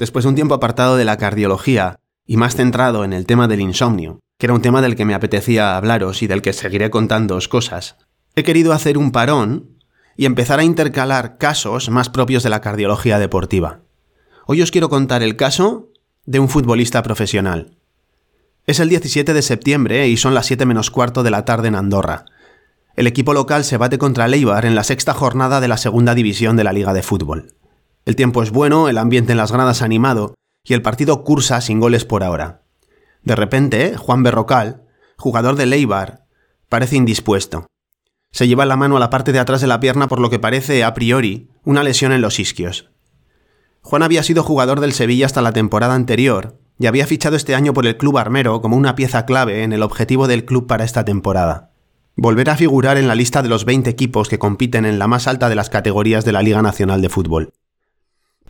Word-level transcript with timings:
Después 0.00 0.24
de 0.24 0.30
un 0.30 0.34
tiempo 0.34 0.54
apartado 0.54 0.96
de 0.96 1.04
la 1.04 1.18
cardiología 1.18 1.96
y 2.26 2.38
más 2.38 2.56
centrado 2.56 3.04
en 3.04 3.12
el 3.12 3.26
tema 3.26 3.48
del 3.48 3.60
insomnio, 3.60 4.20
que 4.38 4.46
era 4.46 4.54
un 4.54 4.62
tema 4.62 4.80
del 4.80 4.96
que 4.96 5.04
me 5.04 5.12
apetecía 5.12 5.76
hablaros 5.76 6.22
y 6.22 6.26
del 6.26 6.40
que 6.40 6.54
seguiré 6.54 6.88
contándoos 6.88 7.48
cosas, 7.48 7.98
he 8.34 8.42
querido 8.42 8.72
hacer 8.72 8.96
un 8.96 9.12
parón 9.12 9.76
y 10.16 10.24
empezar 10.24 10.58
a 10.58 10.64
intercalar 10.64 11.36
casos 11.36 11.90
más 11.90 12.08
propios 12.08 12.42
de 12.42 12.48
la 12.48 12.62
cardiología 12.62 13.18
deportiva. 13.18 13.80
Hoy 14.46 14.62
os 14.62 14.70
quiero 14.70 14.88
contar 14.88 15.22
el 15.22 15.36
caso 15.36 15.90
de 16.24 16.40
un 16.40 16.48
futbolista 16.48 17.02
profesional. 17.02 17.76
Es 18.66 18.80
el 18.80 18.88
17 18.88 19.34
de 19.34 19.42
septiembre 19.42 20.08
y 20.08 20.16
son 20.16 20.32
las 20.32 20.46
7 20.46 20.64
menos 20.64 20.90
cuarto 20.90 21.22
de 21.22 21.30
la 21.30 21.44
tarde 21.44 21.68
en 21.68 21.74
Andorra. 21.74 22.24
El 22.96 23.06
equipo 23.06 23.34
local 23.34 23.64
se 23.64 23.76
bate 23.76 23.98
contra 23.98 24.28
Leibar 24.28 24.64
en 24.64 24.74
la 24.74 24.84
sexta 24.84 25.12
jornada 25.12 25.60
de 25.60 25.68
la 25.68 25.76
segunda 25.76 26.14
división 26.14 26.56
de 26.56 26.64
la 26.64 26.72
Liga 26.72 26.94
de 26.94 27.02
Fútbol. 27.02 27.59
El 28.04 28.16
tiempo 28.16 28.42
es 28.42 28.50
bueno, 28.50 28.88
el 28.88 28.98
ambiente 28.98 29.32
en 29.32 29.38
las 29.38 29.52
gradas 29.52 29.82
animado 29.82 30.34
y 30.64 30.74
el 30.74 30.82
partido 30.82 31.24
cursa 31.24 31.60
sin 31.60 31.80
goles 31.80 32.04
por 32.04 32.22
ahora. 32.22 32.62
De 33.22 33.36
repente, 33.36 33.96
Juan 33.96 34.22
Berrocal, 34.22 34.84
jugador 35.16 35.56
de 35.56 35.66
Leibar, 35.66 36.24
parece 36.68 36.96
indispuesto. 36.96 37.66
Se 38.32 38.46
lleva 38.46 38.64
la 38.64 38.76
mano 38.76 38.96
a 38.96 39.00
la 39.00 39.10
parte 39.10 39.32
de 39.32 39.38
atrás 39.38 39.60
de 39.60 39.66
la 39.66 39.80
pierna 39.80 40.08
por 40.08 40.20
lo 40.20 40.30
que 40.30 40.38
parece, 40.38 40.84
a 40.84 40.94
priori, 40.94 41.50
una 41.64 41.82
lesión 41.82 42.12
en 42.12 42.20
los 42.20 42.38
isquios. 42.38 42.90
Juan 43.82 44.02
había 44.02 44.22
sido 44.22 44.42
jugador 44.42 44.80
del 44.80 44.92
Sevilla 44.92 45.26
hasta 45.26 45.42
la 45.42 45.52
temporada 45.52 45.94
anterior 45.94 46.58
y 46.78 46.86
había 46.86 47.06
fichado 47.06 47.36
este 47.36 47.54
año 47.54 47.74
por 47.74 47.86
el 47.86 47.96
club 47.96 48.18
armero 48.18 48.62
como 48.62 48.76
una 48.76 48.94
pieza 48.94 49.26
clave 49.26 49.64
en 49.64 49.72
el 49.72 49.82
objetivo 49.82 50.26
del 50.28 50.44
club 50.44 50.66
para 50.66 50.84
esta 50.84 51.04
temporada. 51.04 51.72
Volver 52.16 52.50
a 52.50 52.56
figurar 52.56 52.98
en 52.98 53.08
la 53.08 53.14
lista 53.14 53.42
de 53.42 53.48
los 53.48 53.64
20 53.64 53.88
equipos 53.90 54.28
que 54.28 54.38
compiten 54.38 54.84
en 54.84 54.98
la 54.98 55.06
más 55.06 55.26
alta 55.26 55.48
de 55.48 55.54
las 55.54 55.70
categorías 55.70 56.24
de 56.24 56.32
la 56.32 56.42
Liga 56.42 56.62
Nacional 56.62 57.02
de 57.02 57.08
Fútbol. 57.08 57.52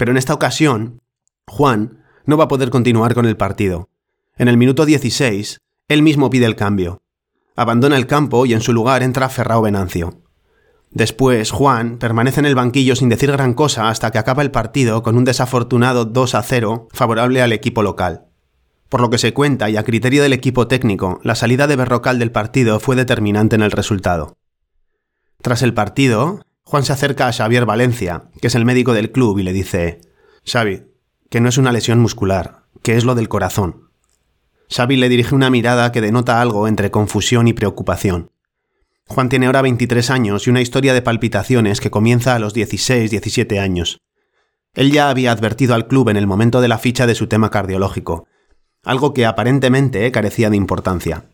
Pero 0.01 0.13
en 0.13 0.17
esta 0.17 0.33
ocasión, 0.33 1.03
Juan 1.47 1.99
no 2.25 2.39
va 2.39 2.45
a 2.45 2.49
poder 2.49 2.71
continuar 2.71 3.13
con 3.13 3.27
el 3.27 3.37
partido. 3.37 3.91
En 4.39 4.49
el 4.49 4.57
minuto 4.57 4.87
16, 4.87 5.61
él 5.89 6.01
mismo 6.01 6.31
pide 6.31 6.47
el 6.47 6.57
cambio. 6.57 7.03
Abandona 7.55 7.99
el 7.99 8.07
campo 8.07 8.47
y 8.47 8.55
en 8.55 8.63
su 8.63 8.73
lugar 8.73 9.03
entra 9.03 9.29
Ferrao 9.29 9.61
Venancio. 9.61 10.23
Después, 10.91 11.51
Juan 11.51 11.99
permanece 11.99 12.41
en 12.41 12.47
el 12.47 12.55
banquillo 12.55 12.97
sin 12.97 13.11
decir 13.11 13.31
gran 13.31 13.53
cosa 13.53 13.91
hasta 13.91 14.11
que 14.11 14.17
acaba 14.17 14.41
el 14.41 14.51
partido 14.51 15.03
con 15.03 15.19
un 15.19 15.25
desafortunado 15.25 16.07
2 16.07 16.35
a 16.35 16.43
0 16.45 16.89
favorable 16.93 17.43
al 17.43 17.53
equipo 17.53 17.83
local. 17.83 18.25
Por 18.89 19.03
lo 19.03 19.11
que 19.11 19.19
se 19.19 19.35
cuenta 19.35 19.69
y 19.69 19.77
a 19.77 19.83
criterio 19.83 20.23
del 20.23 20.33
equipo 20.33 20.67
técnico, 20.67 21.21
la 21.25 21.35
salida 21.35 21.67
de 21.67 21.77
Berrocal 21.77 22.19
del 22.19 22.33
partido 22.33 22.81
fue 22.81 22.97
determinante 22.97 23.55
en 23.55 23.61
el 23.61 23.71
resultado. 23.71 24.39
Tras 25.43 25.61
el 25.61 25.75
partido, 25.75 26.41
Juan 26.71 26.85
se 26.85 26.93
acerca 26.93 27.27
a 27.27 27.33
Xavier 27.33 27.67
Valencia, 27.67 28.27
que 28.41 28.47
es 28.47 28.55
el 28.55 28.65
médico 28.65 28.95
del 28.95 29.11
club, 29.11 29.41
y 29.41 29.43
le 29.43 29.53
dice, 29.53 30.03
Xavi, 30.47 30.85
que 31.29 31.41
no 31.41 31.49
es 31.49 31.59
una 31.59 31.73
lesión 31.73 31.99
muscular, 31.99 32.63
que 32.85 32.97
es 32.97 33.05
lo 33.05 33.17
del 33.17 33.29
corazón. 33.29 33.91
Xavi 34.69 34.95
le 34.95 35.09
dirige 35.09 35.35
una 35.35 35.51
mirada 35.51 35.91
que 35.91 36.01
denota 36.01 36.41
algo 36.41 36.69
entre 36.69 36.93
confusión 36.93 37.49
y 37.49 37.55
preocupación. 37.55 38.31
Juan 39.09 39.29
tiene 39.29 39.47
ahora 39.47 39.63
23 39.63 40.11
años 40.11 40.47
y 40.47 40.51
una 40.51 40.61
historia 40.61 40.95
de 40.95 41.03
palpitaciones 41.03 41.81
que 41.81 41.91
comienza 41.91 42.37
a 42.37 42.39
los 42.39 42.55
16-17 42.55 43.59
años. 43.59 43.99
Él 44.73 44.93
ya 44.93 45.11
había 45.11 45.33
advertido 45.33 45.75
al 45.75 45.89
club 45.89 46.11
en 46.11 46.17
el 46.17 46.29
momento 46.29 46.61
de 46.61 46.69
la 46.69 46.79
ficha 46.79 47.09
de 47.09 47.17
su 47.17 47.27
tema 47.27 47.51
cardiológico, 47.51 48.29
algo 48.85 49.13
que 49.13 49.27
aparentemente 49.27 50.13
carecía 50.13 50.51
de 50.51 50.57
importancia. 50.57 51.25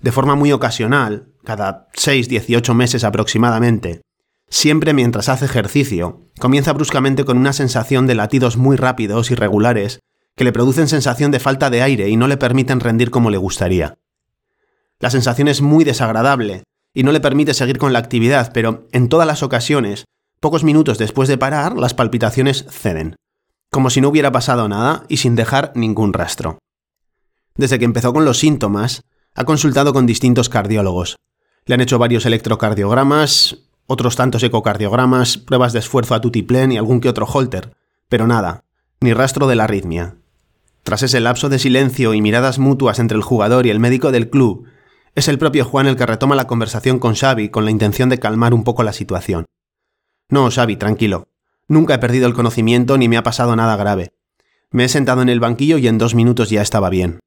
De 0.00 0.12
forma 0.12 0.34
muy 0.34 0.50
ocasional, 0.52 1.28
cada 1.44 1.88
6-18 1.92 2.72
meses 2.72 3.04
aproximadamente, 3.04 4.00
Siempre 4.48 4.94
mientras 4.94 5.28
hace 5.28 5.44
ejercicio, 5.46 6.22
comienza 6.38 6.72
bruscamente 6.72 7.24
con 7.24 7.36
una 7.36 7.52
sensación 7.52 8.06
de 8.06 8.14
latidos 8.14 8.56
muy 8.56 8.76
rápidos 8.76 9.30
y 9.30 9.34
regulares 9.34 10.00
que 10.36 10.44
le 10.44 10.52
producen 10.52 10.88
sensación 10.88 11.30
de 11.30 11.40
falta 11.40 11.70
de 11.70 11.82
aire 11.82 12.08
y 12.08 12.16
no 12.16 12.28
le 12.28 12.36
permiten 12.36 12.80
rendir 12.80 13.10
como 13.10 13.30
le 13.30 13.38
gustaría. 13.38 13.98
La 15.00 15.10
sensación 15.10 15.48
es 15.48 15.62
muy 15.62 15.84
desagradable 15.84 16.62
y 16.94 17.02
no 17.02 17.12
le 17.12 17.20
permite 17.20 17.54
seguir 17.54 17.78
con 17.78 17.92
la 17.92 17.98
actividad, 17.98 18.52
pero 18.52 18.86
en 18.92 19.08
todas 19.08 19.26
las 19.26 19.42
ocasiones, 19.42 20.04
pocos 20.40 20.62
minutos 20.62 20.98
después 20.98 21.28
de 21.28 21.38
parar, 21.38 21.76
las 21.76 21.94
palpitaciones 21.94 22.64
ceden, 22.70 23.16
como 23.70 23.90
si 23.90 24.00
no 24.00 24.08
hubiera 24.08 24.32
pasado 24.32 24.68
nada 24.68 25.04
y 25.08 25.18
sin 25.18 25.36
dejar 25.36 25.72
ningún 25.74 26.12
rastro. 26.12 26.58
Desde 27.56 27.78
que 27.78 27.84
empezó 27.84 28.12
con 28.12 28.24
los 28.24 28.38
síntomas, 28.38 29.02
ha 29.34 29.44
consultado 29.44 29.92
con 29.92 30.06
distintos 30.06 30.48
cardiólogos. 30.48 31.16
Le 31.64 31.74
han 31.74 31.80
hecho 31.80 31.98
varios 31.98 32.26
electrocardiogramas, 32.26 33.65
otros 33.86 34.16
tantos 34.16 34.42
ecocardiogramas, 34.42 35.38
pruebas 35.38 35.72
de 35.72 35.78
esfuerzo 35.78 36.14
a 36.14 36.20
tutiplén 36.20 36.72
y 36.72 36.76
algún 36.76 37.00
que 37.00 37.08
otro 37.08 37.26
holter, 37.26 37.72
pero 38.08 38.26
nada, 38.26 38.64
ni 39.00 39.12
rastro 39.12 39.46
de 39.46 39.56
la 39.56 39.64
arritmia. 39.64 40.16
Tras 40.82 41.02
ese 41.02 41.20
lapso 41.20 41.48
de 41.48 41.58
silencio 41.58 42.14
y 42.14 42.20
miradas 42.20 42.58
mutuas 42.58 42.98
entre 42.98 43.16
el 43.16 43.22
jugador 43.22 43.66
y 43.66 43.70
el 43.70 43.80
médico 43.80 44.12
del 44.12 44.30
club, 44.30 44.66
es 45.14 45.28
el 45.28 45.38
propio 45.38 45.64
Juan 45.64 45.86
el 45.86 45.96
que 45.96 46.06
retoma 46.06 46.36
la 46.36 46.46
conversación 46.46 46.98
con 46.98 47.14
Xavi 47.14 47.48
con 47.48 47.64
la 47.64 47.70
intención 47.70 48.08
de 48.08 48.18
calmar 48.18 48.54
un 48.54 48.64
poco 48.64 48.82
la 48.82 48.92
situación. 48.92 49.46
No, 50.28 50.50
Xavi, 50.50 50.76
tranquilo. 50.76 51.28
Nunca 51.68 51.94
he 51.94 51.98
perdido 51.98 52.26
el 52.26 52.34
conocimiento 52.34 52.98
ni 52.98 53.08
me 53.08 53.16
ha 53.16 53.22
pasado 53.22 53.56
nada 53.56 53.76
grave. 53.76 54.12
Me 54.70 54.84
he 54.84 54.88
sentado 54.88 55.22
en 55.22 55.28
el 55.28 55.40
banquillo 55.40 55.78
y 55.78 55.88
en 55.88 55.98
dos 55.98 56.14
minutos 56.14 56.50
ya 56.50 56.62
estaba 56.62 56.90
bien. 56.90 57.20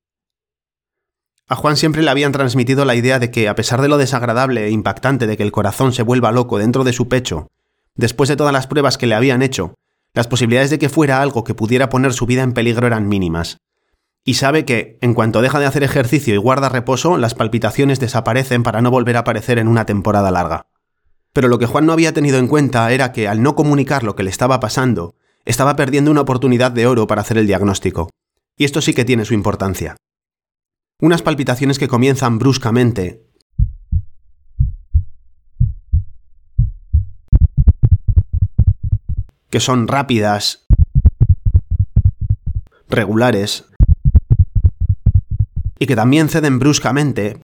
A 1.51 1.55
Juan 1.55 1.77
siempre 1.77 2.03
le 2.03 2.11
habían 2.11 2.31
transmitido 2.31 2.85
la 2.85 2.93
idea 2.93 3.17
de 3.17 3.31
que, 3.31 3.49
a 3.49 3.55
pesar 3.55 3.81
de 3.81 3.87
lo 3.87 3.97
desagradable 3.97 4.67
e 4.67 4.69
impactante 4.69 5.25
de 5.25 5.35
que 5.35 5.41
el 5.41 5.51
corazón 5.51 5.93
se 5.93 6.03
vuelva 6.03 6.31
loco 6.31 6.59
dentro 6.59 6.83
de 6.83 6.93
su 6.93 7.07
pecho, 7.07 7.47
después 7.95 8.29
de 8.29 8.35
todas 8.35 8.53
las 8.53 8.67
pruebas 8.67 8.99
que 8.99 9.07
le 9.07 9.15
habían 9.15 9.41
hecho, 9.41 9.73
las 10.13 10.27
posibilidades 10.27 10.69
de 10.69 10.77
que 10.77 10.89
fuera 10.89 11.23
algo 11.23 11.43
que 11.43 11.55
pudiera 11.55 11.89
poner 11.89 12.13
su 12.13 12.27
vida 12.27 12.43
en 12.43 12.53
peligro 12.53 12.85
eran 12.85 13.07
mínimas. 13.07 13.57
Y 14.23 14.35
sabe 14.35 14.63
que, 14.63 14.99
en 15.01 15.15
cuanto 15.15 15.41
deja 15.41 15.59
de 15.59 15.65
hacer 15.65 15.81
ejercicio 15.81 16.35
y 16.35 16.37
guarda 16.37 16.69
reposo, 16.69 17.17
las 17.17 17.33
palpitaciones 17.33 17.99
desaparecen 17.99 18.61
para 18.61 18.83
no 18.83 18.91
volver 18.91 19.17
a 19.17 19.21
aparecer 19.21 19.57
en 19.57 19.67
una 19.67 19.87
temporada 19.87 20.29
larga. 20.29 20.67
Pero 21.33 21.47
lo 21.47 21.57
que 21.57 21.65
Juan 21.65 21.87
no 21.87 21.93
había 21.93 22.13
tenido 22.13 22.37
en 22.37 22.47
cuenta 22.47 22.91
era 22.91 23.11
que, 23.11 23.27
al 23.27 23.41
no 23.41 23.55
comunicar 23.55 24.03
lo 24.03 24.15
que 24.15 24.21
le 24.21 24.29
estaba 24.29 24.59
pasando, 24.59 25.15
estaba 25.45 25.75
perdiendo 25.75 26.11
una 26.11 26.21
oportunidad 26.21 26.71
de 26.71 26.85
oro 26.85 27.07
para 27.07 27.21
hacer 27.21 27.39
el 27.39 27.47
diagnóstico. 27.47 28.11
Y 28.55 28.65
esto 28.65 28.81
sí 28.81 28.93
que 28.93 29.05
tiene 29.05 29.25
su 29.25 29.33
importancia. 29.33 29.95
Unas 31.01 31.21
palpitaciones 31.21 31.79
que 31.79 31.87
comienzan 31.87 32.39
bruscamente. 32.39 33.25
Que 39.49 39.61
son 39.61 39.87
rápidas, 39.87 40.65
regulares, 42.89 43.65
y 45.79 45.87
que 45.87 45.95
también 45.95 46.27
ceden 46.27 46.59
bruscamente. 46.59 47.39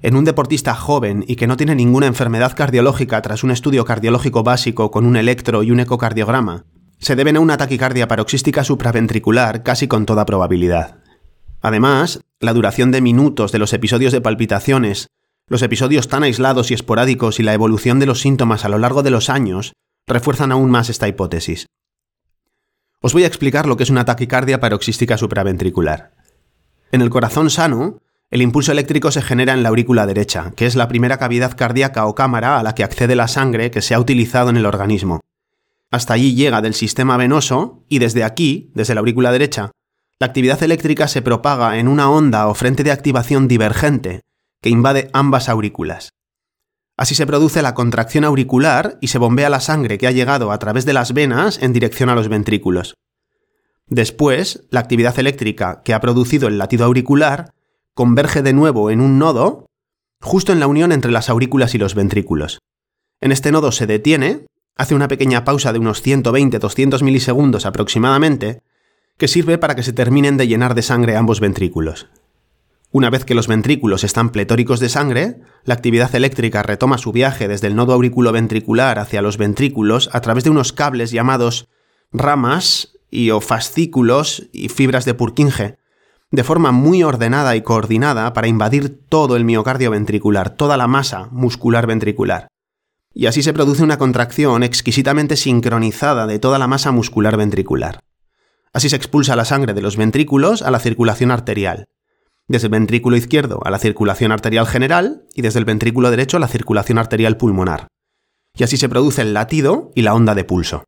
En 0.00 0.16
un 0.16 0.24
deportista 0.24 0.74
joven 0.74 1.22
y 1.28 1.36
que 1.36 1.46
no 1.46 1.58
tiene 1.58 1.74
ninguna 1.74 2.06
enfermedad 2.06 2.56
cardiológica 2.56 3.20
tras 3.20 3.44
un 3.44 3.50
estudio 3.50 3.84
cardiológico 3.84 4.42
básico 4.42 4.90
con 4.90 5.04
un 5.04 5.16
electro 5.16 5.62
y 5.62 5.70
un 5.70 5.80
ecocardiograma, 5.80 6.64
se 7.00 7.16
deben 7.16 7.36
a 7.36 7.40
una 7.40 7.56
taquicardia 7.56 8.06
paroxística 8.06 8.62
supraventricular 8.62 9.62
casi 9.62 9.88
con 9.88 10.06
toda 10.06 10.26
probabilidad. 10.26 10.98
Además, 11.62 12.20
la 12.40 12.52
duración 12.52 12.90
de 12.90 13.00
minutos 13.00 13.52
de 13.52 13.58
los 13.58 13.72
episodios 13.72 14.12
de 14.12 14.20
palpitaciones, 14.20 15.08
los 15.46 15.62
episodios 15.62 16.08
tan 16.08 16.22
aislados 16.22 16.70
y 16.70 16.74
esporádicos 16.74 17.40
y 17.40 17.42
la 17.42 17.54
evolución 17.54 17.98
de 17.98 18.06
los 18.06 18.20
síntomas 18.20 18.64
a 18.64 18.68
lo 18.68 18.78
largo 18.78 19.02
de 19.02 19.10
los 19.10 19.30
años 19.30 19.72
refuerzan 20.06 20.52
aún 20.52 20.70
más 20.70 20.90
esta 20.90 21.08
hipótesis. 21.08 21.66
Os 23.02 23.14
voy 23.14 23.24
a 23.24 23.26
explicar 23.26 23.66
lo 23.66 23.76
que 23.76 23.82
es 23.82 23.90
una 23.90 24.04
taquicardia 24.04 24.60
paroxística 24.60 25.16
supraventricular. 25.16 26.12
En 26.92 27.00
el 27.00 27.08
corazón 27.08 27.48
sano, 27.48 28.02
el 28.30 28.42
impulso 28.42 28.72
eléctrico 28.72 29.10
se 29.10 29.22
genera 29.22 29.54
en 29.54 29.62
la 29.62 29.70
aurícula 29.70 30.06
derecha, 30.06 30.52
que 30.54 30.66
es 30.66 30.76
la 30.76 30.86
primera 30.86 31.18
cavidad 31.18 31.56
cardíaca 31.56 32.06
o 32.06 32.14
cámara 32.14 32.58
a 32.58 32.62
la 32.62 32.74
que 32.74 32.84
accede 32.84 33.16
la 33.16 33.26
sangre 33.26 33.70
que 33.70 33.80
se 33.80 33.94
ha 33.94 34.00
utilizado 34.00 34.50
en 34.50 34.56
el 34.56 34.66
organismo. 34.66 35.20
Hasta 35.90 36.14
allí 36.14 36.34
llega 36.34 36.62
del 36.62 36.74
sistema 36.74 37.16
venoso 37.16 37.84
y 37.88 37.98
desde 37.98 38.22
aquí, 38.22 38.70
desde 38.74 38.94
la 38.94 39.00
aurícula 39.00 39.32
derecha, 39.32 39.72
la 40.20 40.26
actividad 40.26 40.62
eléctrica 40.62 41.08
se 41.08 41.22
propaga 41.22 41.78
en 41.78 41.88
una 41.88 42.10
onda 42.10 42.46
o 42.46 42.54
frente 42.54 42.84
de 42.84 42.92
activación 42.92 43.48
divergente 43.48 44.20
que 44.62 44.70
invade 44.70 45.10
ambas 45.12 45.48
aurículas. 45.48 46.10
Así 46.96 47.14
se 47.14 47.26
produce 47.26 47.62
la 47.62 47.74
contracción 47.74 48.24
auricular 48.24 48.98
y 49.00 49.08
se 49.08 49.18
bombea 49.18 49.48
la 49.48 49.60
sangre 49.60 49.96
que 49.96 50.06
ha 50.06 50.12
llegado 50.12 50.52
a 50.52 50.58
través 50.58 50.84
de 50.84 50.92
las 50.92 51.14
venas 51.14 51.60
en 51.62 51.72
dirección 51.72 52.10
a 52.10 52.14
los 52.14 52.28
ventrículos. 52.28 52.94
Después, 53.86 54.66
la 54.70 54.80
actividad 54.80 55.18
eléctrica 55.18 55.82
que 55.82 55.94
ha 55.94 56.00
producido 56.00 56.46
el 56.46 56.58
latido 56.58 56.84
auricular 56.84 57.54
converge 57.94 58.42
de 58.42 58.52
nuevo 58.52 58.90
en 58.90 59.00
un 59.00 59.18
nodo, 59.18 59.66
justo 60.20 60.52
en 60.52 60.60
la 60.60 60.66
unión 60.66 60.92
entre 60.92 61.10
las 61.10 61.30
aurículas 61.30 61.74
y 61.74 61.78
los 61.78 61.94
ventrículos. 61.94 62.58
En 63.20 63.32
este 63.32 63.50
nodo 63.50 63.72
se 63.72 63.86
detiene, 63.86 64.46
hace 64.80 64.94
una 64.94 65.08
pequeña 65.08 65.44
pausa 65.44 65.74
de 65.74 65.78
unos 65.78 66.02
120-200 66.02 67.02
milisegundos 67.02 67.66
aproximadamente, 67.66 68.62
que 69.18 69.28
sirve 69.28 69.58
para 69.58 69.74
que 69.74 69.82
se 69.82 69.92
terminen 69.92 70.38
de 70.38 70.48
llenar 70.48 70.74
de 70.74 70.80
sangre 70.80 71.16
ambos 71.16 71.38
ventrículos. 71.38 72.06
Una 72.90 73.10
vez 73.10 73.26
que 73.26 73.34
los 73.34 73.46
ventrículos 73.46 74.04
están 74.04 74.30
pletóricos 74.30 74.80
de 74.80 74.88
sangre, 74.88 75.36
la 75.64 75.74
actividad 75.74 76.14
eléctrica 76.14 76.62
retoma 76.62 76.96
su 76.96 77.12
viaje 77.12 77.46
desde 77.46 77.66
el 77.66 77.76
nodo 77.76 77.92
auriculoventricular 77.92 78.98
hacia 78.98 79.20
los 79.20 79.36
ventrículos 79.36 80.08
a 80.14 80.22
través 80.22 80.44
de 80.44 80.50
unos 80.50 80.72
cables 80.72 81.10
llamados 81.10 81.68
ramas 82.10 82.94
y 83.10 83.32
o 83.32 83.42
fascículos 83.42 84.48
y 84.50 84.70
fibras 84.70 85.04
de 85.04 85.12
Purkinje, 85.12 85.76
de 86.30 86.42
forma 86.42 86.72
muy 86.72 87.02
ordenada 87.02 87.54
y 87.54 87.60
coordinada 87.60 88.32
para 88.32 88.48
invadir 88.48 88.98
todo 89.10 89.36
el 89.36 89.44
miocardio 89.44 89.90
ventricular, 89.90 90.48
toda 90.48 90.78
la 90.78 90.86
masa 90.86 91.28
muscular 91.32 91.86
ventricular. 91.86 92.48
Y 93.12 93.26
así 93.26 93.42
se 93.42 93.52
produce 93.52 93.82
una 93.82 93.98
contracción 93.98 94.62
exquisitamente 94.62 95.36
sincronizada 95.36 96.26
de 96.26 96.38
toda 96.38 96.58
la 96.58 96.68
masa 96.68 96.92
muscular 96.92 97.36
ventricular. 97.36 98.00
Así 98.72 98.88
se 98.88 98.96
expulsa 98.96 99.36
la 99.36 99.44
sangre 99.44 99.74
de 99.74 99.82
los 99.82 99.96
ventrículos 99.96 100.62
a 100.62 100.70
la 100.70 100.78
circulación 100.78 101.30
arterial 101.30 101.88
desde 102.50 102.66
el 102.66 102.72
ventrículo 102.72 103.16
izquierdo 103.16 103.60
a 103.64 103.70
la 103.70 103.78
circulación 103.78 104.32
arterial 104.32 104.66
general 104.66 105.22
y 105.34 105.42
desde 105.42 105.60
el 105.60 105.64
ventrículo 105.64 106.10
derecho 106.10 106.36
a 106.36 106.40
la 106.40 106.48
circulación 106.48 106.98
arterial 106.98 107.36
pulmonar. 107.36 107.86
Y 108.56 108.64
así 108.64 108.76
se 108.76 108.88
produce 108.88 109.22
el 109.22 109.34
latido 109.34 109.92
y 109.94 110.02
la 110.02 110.14
onda 110.14 110.34
de 110.34 110.42
pulso. 110.42 110.82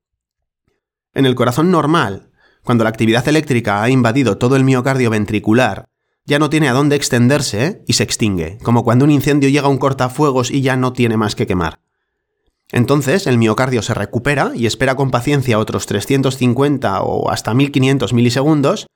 En 1.15 1.25
el 1.25 1.37
corazón 1.37 1.71
normal, 1.71 2.33
cuando 2.65 2.83
la 2.83 2.91
actividad 2.91 3.29
eléctrica 3.29 3.81
ha 3.81 3.91
invadido 3.91 4.39
todo 4.39 4.57
el 4.57 4.65
miocardio 4.65 5.09
ventricular, 5.09 5.85
ya 6.25 6.41
no 6.41 6.51
tiene 6.51 6.69
a 6.69 6.73
dónde 6.73 6.97
extenderse 6.97 7.85
y 7.87 7.93
se 7.93 8.03
extingue, 8.03 8.59
como 8.65 8.83
cuando 8.83 9.05
un 9.05 9.13
incendio 9.13 9.49
llega 9.49 9.67
a 9.67 9.71
un 9.71 9.79
cortafuegos 9.79 10.51
y 10.51 10.63
ya 10.63 10.77
no 10.77 10.93
tiene 10.93 11.17
más 11.17 11.37
que 11.37 11.47
quemar. 11.47 11.79
Entonces 12.73 13.27
el 13.27 13.37
miocardio 13.37 13.83
se 13.83 13.93
recupera 13.93 14.53
y 14.55 14.65
espera 14.65 14.97
con 14.97 15.11
paciencia 15.11 15.59
otros 15.59 15.87
350 15.87 17.03
o 17.03 17.31
hasta 17.31 17.53
1500 17.53 18.15
milisegundos 18.15 18.87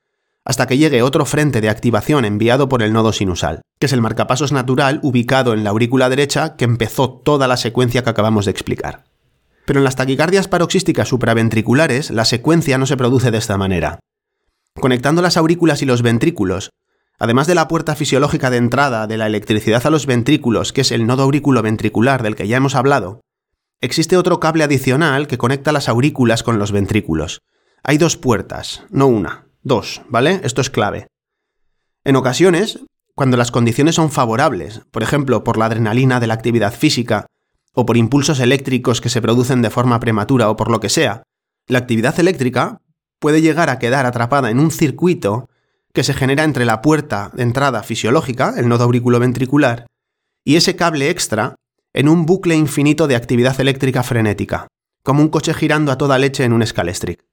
hasta 0.43 0.65
que 0.65 0.77
llegue 0.77 1.03
otro 1.03 1.25
frente 1.25 1.61
de 1.61 1.69
activación 1.69 2.25
enviado 2.25 2.69
por 2.69 2.81
el 2.81 2.93
nodo 2.93 3.11
sinusal, 3.11 3.61
que 3.79 3.85
es 3.85 3.93
el 3.93 4.01
marcapasos 4.01 4.53
natural 4.53 5.01
ubicado 5.03 5.53
en 5.53 5.63
la 5.65 5.71
aurícula 5.71 6.09
derecha 6.09 6.55
que 6.55 6.63
empezó 6.63 7.11
toda 7.11 7.47
la 7.47 7.57
secuencia 7.57 8.03
que 8.03 8.09
acabamos 8.09 8.45
de 8.45 8.51
explicar. 8.51 9.03
Pero 9.65 9.81
en 9.81 9.83
las 9.83 9.97
taquicardias 9.97 10.47
paroxísticas 10.47 11.09
supraventriculares 11.09 12.09
la 12.11 12.23
secuencia 12.23 12.77
no 12.77 12.85
se 12.85 12.95
produce 12.95 13.29
de 13.29 13.37
esta 13.37 13.57
manera. 13.57 13.99
Conectando 14.79 15.21
las 15.21 15.35
aurículas 15.35 15.81
y 15.81 15.85
los 15.85 16.01
ventrículos, 16.01 16.69
además 17.19 17.45
de 17.45 17.55
la 17.55 17.67
puerta 17.67 17.95
fisiológica 17.95 18.49
de 18.49 18.57
entrada 18.57 19.05
de 19.05 19.17
la 19.17 19.27
electricidad 19.27 19.85
a 19.85 19.89
los 19.89 20.05
ventrículos, 20.05 20.71
que 20.71 20.81
es 20.81 20.91
el 20.91 21.05
nodo 21.05 21.23
aurículo 21.23 21.61
ventricular 21.61 22.23
del 22.23 22.37
que 22.37 22.47
ya 22.47 22.55
hemos 22.55 22.75
hablado, 22.75 23.19
existe 23.81 24.17
otro 24.17 24.39
cable 24.39 24.63
adicional 24.63 25.27
que 25.27 25.37
conecta 25.37 25.71
las 25.71 25.89
aurículas 25.89 26.43
con 26.43 26.59
los 26.59 26.71
ventrículos. 26.71 27.41
Hay 27.83 27.97
dos 27.97 28.17
puertas, 28.17 28.83
no 28.89 29.07
una. 29.07 29.47
Dos, 29.61 30.01
¿vale? 30.09 30.41
Esto 30.43 30.61
es 30.61 30.69
clave. 30.69 31.07
En 32.03 32.15
ocasiones, 32.15 32.79
cuando 33.15 33.37
las 33.37 33.51
condiciones 33.51 33.95
son 33.95 34.11
favorables, 34.11 34.81
por 34.91 35.03
ejemplo, 35.03 35.43
por 35.43 35.57
la 35.57 35.65
adrenalina 35.65 36.19
de 36.19 36.27
la 36.27 36.33
actividad 36.33 36.73
física, 36.73 37.25
o 37.73 37.85
por 37.85 37.97
impulsos 37.97 38.39
eléctricos 38.39 39.01
que 39.01 39.09
se 39.09 39.21
producen 39.21 39.61
de 39.61 39.69
forma 39.69 39.99
prematura 39.99 40.49
o 40.49 40.55
por 40.55 40.71
lo 40.71 40.79
que 40.79 40.89
sea, 40.89 41.23
la 41.67 41.79
actividad 41.79 42.19
eléctrica 42.19 42.81
puede 43.19 43.41
llegar 43.41 43.69
a 43.69 43.77
quedar 43.77 44.05
atrapada 44.05 44.49
en 44.49 44.59
un 44.59 44.71
circuito 44.71 45.49
que 45.93 46.03
se 46.03 46.13
genera 46.13 46.43
entre 46.43 46.65
la 46.65 46.81
puerta 46.81 47.31
de 47.33 47.43
entrada 47.43 47.83
fisiológica, 47.83 48.53
el 48.57 48.67
nodo 48.67 48.85
auriculoventricular, 48.85 49.87
y 50.43 50.55
ese 50.55 50.75
cable 50.75 51.09
extra 51.09 51.55
en 51.97 52.09
un 52.09 52.27
bucle 52.27 52.53
infinito 52.53 53.07
de 53.07 53.15
actividad 53.15 53.59
eléctrica 53.59 54.03
frenética, 54.03 54.67
como 55.01 55.23
un 55.23 55.29
coche 55.29 55.55
girando 55.55 55.91
a 55.91 55.97
toda 55.97 56.19
leche 56.19 56.43
en 56.43 56.53
un 56.53 56.63
scalestric. 56.63 57.25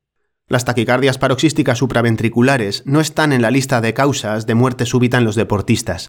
Las 0.48 0.64
taquicardias 0.64 1.18
paroxísticas 1.18 1.76
supraventriculares 1.76 2.82
no 2.86 3.02
están 3.02 3.34
en 3.34 3.42
la 3.42 3.50
lista 3.50 3.82
de 3.82 3.92
causas 3.92 4.46
de 4.46 4.54
muerte 4.54 4.86
súbita 4.86 5.18
en 5.18 5.24
los 5.24 5.34
deportistas, 5.34 6.08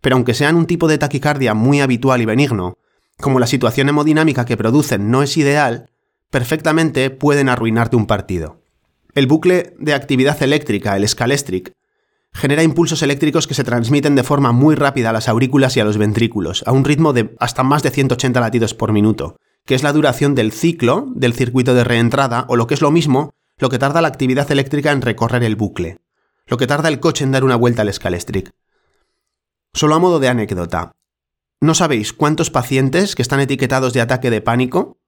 pero 0.00 0.16
aunque 0.16 0.34
sean 0.34 0.56
un 0.56 0.66
tipo 0.66 0.88
de 0.88 0.98
taquicardia 0.98 1.54
muy 1.54 1.80
habitual 1.80 2.20
y 2.20 2.24
benigno, 2.24 2.76
como 3.20 3.38
la 3.38 3.46
situación 3.46 3.88
hemodinámica 3.88 4.44
que 4.46 4.56
producen 4.56 5.12
no 5.12 5.22
es 5.22 5.36
ideal, 5.36 5.88
perfectamente 6.28 7.08
pueden 7.10 7.48
arruinarte 7.48 7.94
un 7.94 8.08
partido. 8.08 8.64
El 9.14 9.28
bucle 9.28 9.76
de 9.78 9.94
actividad 9.94 10.42
eléctrica, 10.42 10.96
el 10.96 11.06
scalestric, 11.06 11.70
genera 12.32 12.62
impulsos 12.62 13.02
eléctricos 13.02 13.46
que 13.46 13.54
se 13.54 13.64
transmiten 13.64 14.14
de 14.14 14.22
forma 14.22 14.52
muy 14.52 14.74
rápida 14.74 15.10
a 15.10 15.12
las 15.12 15.28
aurículas 15.28 15.76
y 15.76 15.80
a 15.80 15.84
los 15.84 15.98
ventrículos, 15.98 16.64
a 16.66 16.72
un 16.72 16.84
ritmo 16.84 17.12
de 17.12 17.34
hasta 17.38 17.62
más 17.62 17.82
de 17.82 17.90
180 17.90 18.40
latidos 18.40 18.74
por 18.74 18.92
minuto, 18.92 19.36
que 19.64 19.74
es 19.74 19.82
la 19.82 19.92
duración 19.92 20.34
del 20.34 20.52
ciclo 20.52 21.06
del 21.14 21.34
circuito 21.34 21.74
de 21.74 21.84
reentrada, 21.84 22.46
o 22.48 22.56
lo 22.56 22.66
que 22.66 22.74
es 22.74 22.80
lo 22.80 22.90
mismo, 22.90 23.34
lo 23.58 23.68
que 23.68 23.78
tarda 23.78 24.00
la 24.00 24.08
actividad 24.08 24.50
eléctrica 24.50 24.90
en 24.92 25.02
recorrer 25.02 25.44
el 25.44 25.56
bucle, 25.56 25.98
lo 26.46 26.56
que 26.56 26.66
tarda 26.66 26.88
el 26.88 27.00
coche 27.00 27.24
en 27.24 27.32
dar 27.32 27.44
una 27.44 27.56
vuelta 27.56 27.82
al 27.82 27.92
Scalestric. 27.92 28.50
Solo 29.74 29.94
a 29.94 29.98
modo 29.98 30.18
de 30.18 30.28
anécdota, 30.28 30.92
¿no 31.60 31.74
sabéis 31.74 32.12
cuántos 32.12 32.50
pacientes 32.50 33.14
que 33.14 33.22
están 33.22 33.40
etiquetados 33.40 33.92
de 33.92 34.00
ataque 34.00 34.30
de 34.30 34.40
pánico 34.40 34.98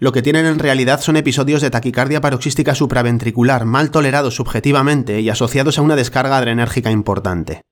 lo 0.00 0.12
que 0.12 0.22
tienen 0.22 0.46
en 0.46 0.58
realidad 0.58 1.00
son 1.00 1.16
episodios 1.16 1.62
de 1.62 1.70
taquicardia 1.70 2.20
paroxística 2.20 2.74
supraventricular 2.74 3.66
mal 3.66 3.90
tolerados 3.90 4.34
subjetivamente 4.34 5.20
y 5.20 5.30
asociados 5.30 5.78
a 5.78 5.82
una 5.82 5.94
descarga 5.94 6.38
adrenérgica 6.38 6.90
importante. 6.90 7.62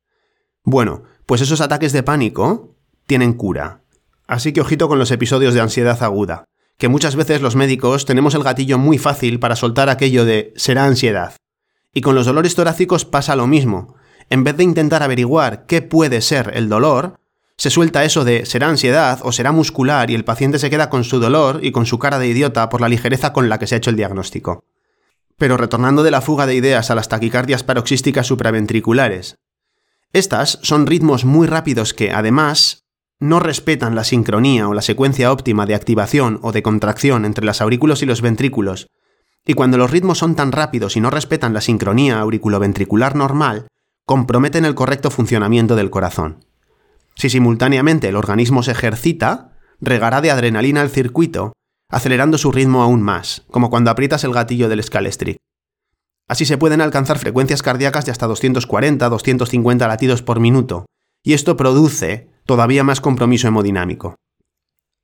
Bueno, 0.63 1.03
pues 1.27 1.41
esos 1.41 1.61
ataques 1.61 1.93
de 1.93 2.03
pánico 2.03 2.77
tienen 3.07 3.33
cura. 3.33 3.83
Así 4.27 4.53
que 4.53 4.61
ojito 4.61 4.89
con 4.89 4.99
los 4.99 5.11
episodios 5.11 5.55
de 5.55 5.63
ansiedad 5.63 6.03
aguda 6.03 6.45
que 6.79 6.89
muchas 6.89 7.17
veces 7.17 7.43
los 7.43 7.57
médicos 7.57 8.05
tenemos 8.05 8.35
el 8.35 8.45
gatillo 8.45 8.79
muy 8.79 8.99
fácil 8.99 9.41
para 9.41 9.57
soltar 9.57 9.89
aquello 9.89 10.25
de 10.25 10.53
será 10.57 10.85
ansiedad. 10.85 11.35
Y 11.93 12.03
con 12.03 12.15
los 12.15 12.27
dolores 12.27 12.55
torácicos 12.55 13.05
pasa 13.05 13.35
lo 13.35 13.49
mismo. 13.49 13.97
En 14.31 14.45
vez 14.45 14.57
de 14.57 14.63
intentar 14.63 15.03
averiguar 15.03 15.67
qué 15.67 15.83
puede 15.83 16.20
ser 16.20 16.53
el 16.55 16.69
dolor, 16.69 17.19
se 17.58 17.70
suelta 17.70 18.05
eso 18.05 18.24
de 18.24 18.46
será 18.46 18.69
ansiedad 18.69 19.19
o 19.24 19.32
será 19.32 19.50
muscular 19.50 20.10
y 20.10 20.15
el 20.15 20.24
paciente 20.24 20.60
se 20.60 20.70
queda 20.70 20.88
con 20.88 21.03
su 21.03 21.19
dolor 21.19 21.58
y 21.60 21.72
con 21.72 21.86
su 21.86 21.98
cara 21.98 22.20
de 22.20 22.29
idiota 22.29 22.69
por 22.69 22.81
la 22.81 22.88
ligereza 22.88 23.32
con 23.32 23.48
la 23.48 23.58
que 23.58 23.67
se 23.67 23.74
ha 23.74 23.79
hecho 23.79 23.91
el 23.91 23.96
diagnóstico. 23.96 24.65
Pero 25.36 25.56
retornando 25.56 26.05
de 26.05 26.12
la 26.12 26.20
fuga 26.20 26.46
de 26.46 26.55
ideas 26.55 26.93
a 26.93 26.94
las 26.94 27.08
taquicardias 27.08 27.65
paroxísticas 27.65 28.29
supraventriculares. 28.29 29.38
Estas 30.12 30.60
son 30.62 30.86
ritmos 30.86 31.24
muy 31.24 31.48
rápidos 31.48 31.94
que, 31.94 32.12
además, 32.12 32.84
no 33.19 33.41
respetan 33.41 33.96
la 33.96 34.05
sincronía 34.05 34.69
o 34.69 34.74
la 34.74 34.82
secuencia 34.82 35.32
óptima 35.32 35.67
de 35.67 35.74
activación 35.74 36.38
o 36.43 36.53
de 36.53 36.62
contracción 36.62 37.24
entre 37.24 37.44
las 37.44 37.60
aurículos 37.60 38.03
y 38.03 38.06
los 38.06 38.22
ventrículos, 38.22 38.86
y 39.44 39.55
cuando 39.55 39.79
los 39.79 39.91
ritmos 39.91 40.19
son 40.19 40.36
tan 40.36 40.53
rápidos 40.53 40.96
y 40.96 41.00
no 41.00 41.10
respetan 41.10 41.55
la 41.55 41.60
sincronía 41.60 42.20
auriculoventricular 42.20 43.17
normal, 43.17 43.67
comprometen 44.05 44.65
el 44.65 44.77
correcto 44.77 45.10
funcionamiento 45.10 45.74
del 45.74 45.91
corazón. 45.91 46.44
Si 47.19 47.29
simultáneamente 47.31 48.08
el 48.08 48.17
organismo 48.17 48.63
se 48.63 48.70
ejercita, 48.70 49.58
regará 49.81 50.20
de 50.20 50.31
adrenalina 50.31 50.82
el 50.82 50.89
circuito, 50.89 51.53
acelerando 51.91 52.39
su 52.39 52.53
ritmo 52.53 52.81
aún 52.81 53.03
más, 53.03 53.44
como 53.51 53.70
cuando 53.70 53.91
aprietas 53.91 54.22
el 54.22 54.32
gatillo 54.32 54.69
del 54.69 54.82
scalestric. 54.82 55.37
Así 56.29 56.46
se 56.46 56.58
pueden 56.58 56.81
alcanzar 56.81 57.19
frecuencias 57.19 57.63
cardíacas 57.63 58.05
de 58.05 58.13
hasta 58.13 58.29
240-250 58.29 59.89
latidos 59.89 60.22
por 60.22 60.39
minuto, 60.39 60.87
y 61.25 61.32
esto 61.32 61.56
produce 61.56 62.31
todavía 62.46 62.84
más 62.84 63.01
compromiso 63.01 63.48
hemodinámico. 63.48 64.15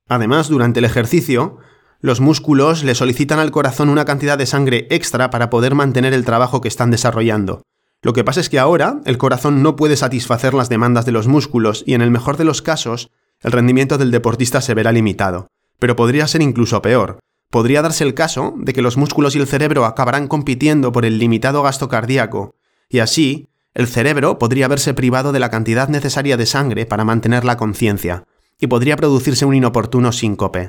Además, 0.09 0.49
durante 0.49 0.78
el 0.78 0.85
ejercicio, 0.85 1.59
los 2.00 2.21
músculos 2.21 2.85
le 2.85 2.94
solicitan 2.94 3.40
al 3.40 3.50
corazón 3.50 3.88
una 3.88 4.04
cantidad 4.04 4.38
de 4.38 4.47
sangre 4.47 4.87
extra 4.90 5.30
para 5.30 5.50
poder 5.50 5.75
mantener 5.75 6.12
el 6.12 6.25
trabajo 6.25 6.61
que 6.61 6.68
están 6.68 6.92
desarrollando. 6.92 7.62
Lo 8.04 8.12
que 8.12 8.23
pasa 8.23 8.40
es 8.40 8.50
que 8.50 8.58
ahora 8.58 9.00
el 9.06 9.16
corazón 9.16 9.62
no 9.62 9.76
puede 9.76 9.96
satisfacer 9.96 10.52
las 10.52 10.68
demandas 10.68 11.06
de 11.06 11.12
los 11.12 11.26
músculos 11.26 11.82
y 11.87 11.94
en 11.94 12.02
el 12.02 12.11
mejor 12.11 12.37
de 12.37 12.44
los 12.44 12.61
casos, 12.61 13.11
el 13.40 13.50
rendimiento 13.50 13.96
del 13.96 14.11
deportista 14.11 14.61
se 14.61 14.75
verá 14.75 14.92
limitado. 14.92 15.49
Pero 15.78 15.96
podría 15.96 16.26
ser 16.26 16.42
incluso 16.42 16.82
peor. 16.82 17.18
Podría 17.49 17.80
darse 17.80 18.04
el 18.04 18.12
caso 18.12 18.52
de 18.58 18.75
que 18.75 18.82
los 18.82 18.99
músculos 18.99 19.34
y 19.34 19.38
el 19.38 19.46
cerebro 19.46 19.87
acabarán 19.87 20.28
compitiendo 20.28 20.92
por 20.92 21.06
el 21.06 21.18
limitado 21.18 21.62
gasto 21.62 21.88
cardíaco, 21.88 22.56
y 22.90 22.99
así, 22.99 23.49
el 23.73 23.87
cerebro 23.87 24.38
podría 24.38 24.68
verse 24.68 24.92
privado 24.92 25.32
de 25.32 25.40
la 25.40 25.49
cantidad 25.49 25.88
necesaria 25.88 26.37
de 26.37 26.44
sangre 26.44 26.84
para 26.84 27.06
mantener 27.06 27.46
la 27.46 27.56
conciencia, 27.56 28.25
y 28.61 28.66
podría 28.66 28.96
producirse 28.96 29.46
un 29.46 29.54
inoportuno 29.54 30.12
síncope. 30.12 30.68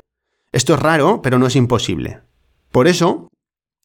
Esto 0.53 0.75
es 0.75 0.79
raro, 0.79 1.21
pero 1.21 1.37
no 1.37 1.47
es 1.47 1.57
imposible. 1.57 2.21
Por 2.71 2.87
eso, 2.87 3.27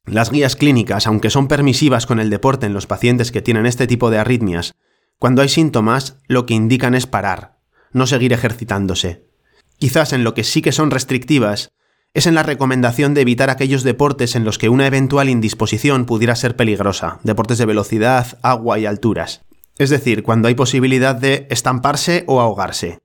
las 0.05 0.31
guías 0.31 0.55
clínicas, 0.55 1.07
aunque 1.07 1.29
son 1.29 1.47
permisivas 1.47 2.05
con 2.05 2.19
el 2.19 2.29
deporte 2.29 2.65
en 2.65 2.73
los 2.73 2.87
pacientes 2.87 3.31
que 3.31 3.41
tienen 3.41 3.65
este 3.65 3.87
tipo 3.87 4.09
de 4.09 4.17
arritmias, 4.17 4.73
cuando 5.19 5.41
hay 5.41 5.49
síntomas, 5.49 6.17
lo 6.27 6.45
que 6.45 6.55
indican 6.55 6.95
es 6.95 7.05
parar, 7.05 7.59
no 7.93 8.07
seguir 8.07 8.33
ejercitándose. 8.33 9.29
quizás 9.77 10.13
en 10.13 10.23
lo 10.23 10.33
que 10.33 10.43
sí 10.43 10.61
que 10.61 10.71
son 10.71 10.91
restrictivas, 10.91 11.73
es 12.13 12.27
en 12.27 12.35
la 12.35 12.43
recomendación 12.43 13.13
de 13.13 13.21
evitar 13.21 13.49
aquellos 13.49 13.83
deportes 13.83 14.35
en 14.35 14.43
los 14.43 14.57
que 14.57 14.69
una 14.69 14.85
eventual 14.85 15.29
indisposición 15.29 16.05
pudiera 16.05 16.35
ser 16.35 16.55
peligrosa, 16.55 17.19
deportes 17.23 17.57
de 17.57 17.65
velocidad, 17.65 18.37
agua 18.41 18.79
y 18.79 18.85
alturas. 18.85 19.41
Es 19.77 19.89
decir, 19.89 20.21
cuando 20.23 20.47
hay 20.47 20.55
posibilidad 20.55 21.15
de 21.15 21.47
estamparse 21.49 22.23
o 22.27 22.41
ahogarse. 22.41 22.99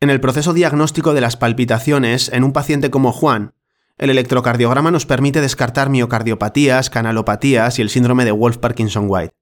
En 0.00 0.10
el 0.10 0.20
proceso 0.20 0.54
diagnóstico 0.54 1.14
de 1.14 1.20
las 1.20 1.36
palpitaciones, 1.36 2.30
en 2.32 2.44
un 2.44 2.52
paciente 2.52 2.90
como 2.90 3.12
Juan, 3.12 3.52
el 3.96 4.10
electrocardiograma 4.10 4.90
nos 4.90 5.06
permite 5.06 5.40
descartar 5.40 5.88
miocardiopatías, 5.88 6.90
canalopatías 6.90 7.78
y 7.78 7.82
el 7.82 7.90
síndrome 7.90 8.24
de 8.24 8.32
Wolf-Parkinson-White. 8.32 9.32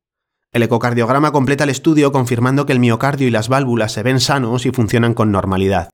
El 0.53 0.63
ecocardiograma 0.63 1.33
completa 1.33 1.65
el 1.65 1.71
estudio 1.71 2.13
confirmando 2.13 2.67
que 2.67 2.73
el 2.73 2.79
miocardio 2.79 3.27
y 3.27 3.31
las 3.31 3.49
válvulas 3.49 3.93
se 3.93 4.03
ven 4.03 4.21
sanos 4.21 4.67
y 4.67 4.71
funcionan 4.71 5.15
con 5.15 5.33
normalidad. 5.33 5.89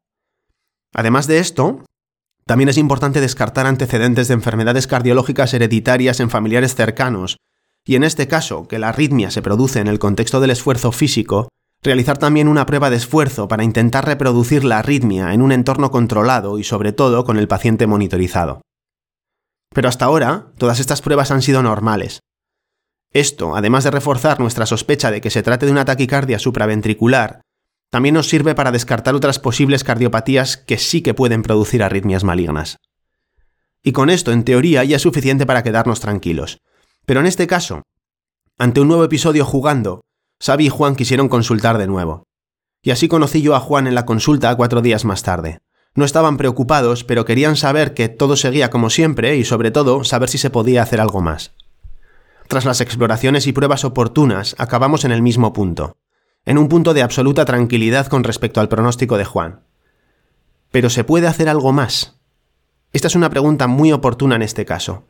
Además 0.93 1.29
de 1.29 1.39
esto, 1.39 1.85
también 2.45 2.69
es 2.69 2.79
importante 2.79 3.21
descartar 3.21 3.67
antecedentes 3.67 4.27
de 4.27 4.35
enfermedades 4.35 4.89
cardiológicas 4.89 5.55
hereditarias 5.55 6.19
en 6.19 6.31
familiares 6.31 6.75
cercanos, 6.75 7.37
y 7.85 7.95
en 7.95 8.03
este 8.03 8.27
caso, 8.27 8.67
que 8.67 8.79
la 8.81 8.89
arritmia 8.89 9.31
se 9.31 9.43
produce 9.43 9.79
en 9.79 9.87
el 9.87 9.99
contexto 9.99 10.41
del 10.41 10.51
esfuerzo 10.51 10.91
físico, 10.91 11.49
realizar 11.83 12.19
también 12.19 12.49
una 12.49 12.67
prueba 12.67 12.91
de 12.91 12.97
esfuerzo 12.97 13.49
para 13.49 13.65
intentar 13.65 14.07
reproducir 14.07 14.65
la 14.65 14.79
arritmia 14.79 15.33
en 15.33 15.43
un 15.43 15.53
entorno 15.53 15.91
controlado 15.91 16.59
y 16.59 16.65
sobre 16.65 16.93
todo 16.93 17.25
con 17.25 17.39
el 17.39 17.49
paciente 17.49 17.87
monitorizado. 17.87 18.61
Pero 19.75 19.89
hasta 19.89 20.07
ahora, 20.07 20.53
todas 20.59 20.81
estas 20.81 21.03
pruebas 21.03 21.31
han 21.31 21.43
sido 21.43 21.63
normales, 21.63 22.21
esto, 23.13 23.57
además 23.57 23.85
de 23.85 23.91
reforzar 23.91 24.39
nuestra 24.39 24.67
sospecha 24.67 25.11
de 25.11 25.21
que 25.21 25.31
se 25.31 25.43
trate 25.43 25.67
de 25.67 25.73
una 25.73 25.85
taquicardia 25.85 26.39
supraventricular, 26.39 27.41
también 27.91 28.15
nos 28.15 28.29
sirve 28.29 28.55
para 28.55 28.71
descartar 28.71 29.15
otras 29.15 29.39
posibles 29.39 29.83
cardiopatías 29.83 30.59
que 30.59 30.77
sí 30.77 31.01
que 31.01 31.15
pueden 31.15 31.43
producir 31.43 31.83
arritmias 31.83 32.23
malignas. 32.23 32.77
Y 33.83 33.93
con 33.93 34.11
esto, 34.11 34.33
en 34.33 34.45
teoría, 34.45 34.85
ya 34.85 34.97
es 34.97 35.03
suficiente 35.03 35.47
para 35.47 35.63
quedarnos 35.63 36.01
tranquilos. 36.01 36.59
Pero 37.07 37.21
en 37.21 37.27
este 37.27 37.47
caso, 37.47 37.83
ante 38.59 38.81
un 38.81 38.89
nuevo 38.89 39.05
episodio 39.05 39.47
jugando, 39.47 40.03
Xavi 40.41 40.67
y 40.67 40.69
Juan 40.69 40.95
quisieron 40.95 41.29
consultar 41.29 41.79
de 41.79 41.87
nuevo. 41.87 42.25
Y 42.83 42.91
así 42.91 43.09
conocí 43.09 43.43
yo 43.43 43.57
a 43.57 43.61
Juan 43.61 43.87
en 43.87 43.95
la 43.95 44.07
consulta 44.07 44.55
cuatro 44.57 44.83
días 44.83 45.05
más 45.05 45.23
tarde. 45.23 45.59
No 45.95 46.05
estaban 46.05 46.37
preocupados, 46.37 47.03
pero 47.03 47.25
querían 47.25 47.57
saber 47.57 47.93
que 47.93 48.09
todo 48.09 48.37
seguía 48.37 48.71
como 48.71 48.89
siempre 48.89 49.37
y 49.37 49.45
sobre 49.45 49.73
todo 49.73 50.05
saber 50.05 50.29
si 50.29 50.39
se 50.39 50.51
podía 50.51 50.83
hacer 50.83 51.01
algo 51.01 51.21
más. 51.21 51.53
Tras 52.47 52.65
las 52.65 52.81
exploraciones 52.81 53.47
y 53.47 53.53
pruebas 53.53 53.85
oportunas, 53.85 54.55
acabamos 54.59 55.05
en 55.05 55.11
el 55.11 55.23
mismo 55.23 55.53
punto, 55.53 55.97
en 56.47 56.57
un 56.57 56.69
punto 56.69 56.95
de 56.95 57.03
absoluta 57.03 57.45
tranquilidad 57.45 58.07
con 58.07 58.23
respecto 58.23 58.61
al 58.61 58.69
pronóstico 58.69 59.19
de 59.19 59.25
Juan. 59.25 59.65
¿Pero 60.71 60.89
se 60.89 61.03
puede 61.03 61.27
hacer 61.27 61.49
algo 61.49 61.73
más? 61.73 62.21
Esta 62.93 63.09
es 63.09 63.17
una 63.17 63.29
pregunta 63.29 63.67
muy 63.67 63.93
oportuna 63.93 64.37
en 64.37 64.43
este 64.43 64.65
caso, 64.65 65.09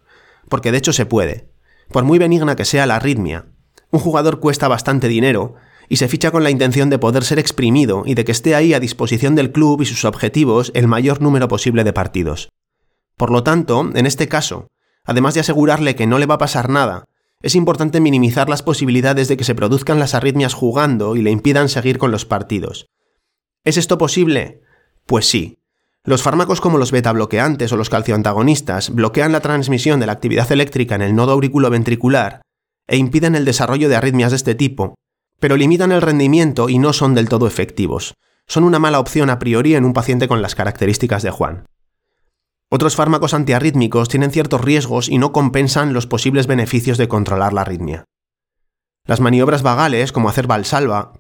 porque 0.49 0.73
de 0.73 0.78
hecho 0.78 0.92
se 0.92 1.06
puede. 1.06 1.50
Por 1.92 2.04
muy 2.04 2.18
benigna 2.18 2.56
que 2.56 2.64
sea 2.64 2.87
la 2.87 2.97
arritmia, 2.97 3.47
un 3.90 4.00
jugador 4.00 4.40
cuesta 4.40 4.68
bastante 4.68 5.09
dinero 5.09 5.54
y 5.88 5.97
se 5.97 6.09
ficha 6.09 6.30
con 6.30 6.45
la 6.45 6.50
intención 6.50 6.90
de 6.90 6.99
poder 6.99 7.25
ser 7.25 7.38
exprimido 7.38 8.02
y 8.04 8.14
de 8.14 8.25
que 8.25 8.33
esté 8.33 8.54
ahí 8.54 8.75
a 8.75 8.80
disposición 8.80 9.35
del 9.35 9.52
club 9.52 9.80
y 9.80 9.87
sus 9.87 10.04
objetivos 10.04 10.71
el 10.75 10.87
mayor 10.87 11.23
número 11.23 11.49
posible 11.49 11.85
de 11.85 11.92
partidos. 11.92 12.50
Por 13.16 13.30
lo 13.30 13.42
tanto, 13.42 13.90
en 13.95 14.07
este 14.07 14.28
caso, 14.28 14.68
además 15.04 15.35
de 15.35 15.40
asegurarle 15.40 15.95
que 15.95 16.07
no 16.07 16.18
le 16.18 16.26
va 16.26 16.35
a 16.35 16.38
pasar 16.38 16.68
nada 16.68 17.07
es 17.40 17.54
importante 17.54 18.00
minimizar 18.00 18.49
las 18.49 18.62
posibilidades 18.62 19.28
de 19.28 19.37
que 19.37 19.45
se 19.45 19.54
produzcan 19.54 20.00
las 20.00 20.14
arritmias 20.14 20.54
jugando 20.54 21.14
y 21.14 21.23
le 21.23 21.30
impidan 21.30 21.68
seguir 21.68 21.99
con 21.99 22.11
los 22.11 22.25
partidos. 22.25 22.88
¿Es 23.64 23.76
esto 23.76 23.97
posible? 23.97 24.62
Pues 25.07 25.28
sí. 25.28 25.59
Los 26.04 26.23
fármacos 26.23 26.61
como 26.61 26.78
los 26.78 26.90
beta 26.90 27.12
bloqueantes 27.12 27.73
o 27.73 27.76
los 27.76 27.90
calcioantagonistas 27.90 28.90
bloquean 28.90 29.30
la 29.30 29.40
transmisión 29.40 30.00
de 30.00 30.07
la 30.07 30.12
actividad 30.12 30.50
eléctrica 30.50 30.97
en 30.97 31.02
el 31.02 31.14
nodo 31.14 31.33
auriculoventricular 31.33 32.42
e 32.88 32.97
impiden 32.97 33.37
el 33.37 33.45
desarrollo 33.45 33.88
de 33.88 33.97
arritmias 33.97 34.33
de 34.33 34.37
este 34.37 34.54
tipo, 34.54 34.95
pero 35.38 35.57
limitan 35.57 35.92
el 35.92 36.02
rendimiento 36.02 36.68
y 36.68 36.78
no 36.78 36.92
son 36.92 37.14
del 37.14 37.28
todo 37.28 37.47
efectivos. 37.47 38.14
Son 38.47 38.64
una 38.64 38.78
mala 38.78 38.99
opción 38.99 39.30
a 39.30 39.38
priori 39.38 39.75
en 39.75 39.85
un 39.85 39.92
paciente 39.92 40.26
con 40.26 40.42
las 40.42 40.54
características 40.54 41.23
de 41.23 41.30
Juan. 41.30 41.66
Otros 42.71 42.97
fármacos 42.97 43.35
antiarrítmicos 43.35 44.09
tienen 44.09 44.30
ciertos 44.30 44.61
riesgos 44.61 45.09
y 45.09 45.18
no 45.18 45.33
compensan 45.33 45.92
los 45.92 46.07
posibles 46.07 46.47
beneficios 46.47 46.99
de 46.99 47.09
controlar 47.09 47.52
la 47.52 47.62
arritmia. 47.62 48.04
Las 49.07 49.21
maniobras 49.21 49.62
vagales, 49.62 50.12
como 50.12 50.28
hacer 50.28 50.47
valsalva. 50.47 51.12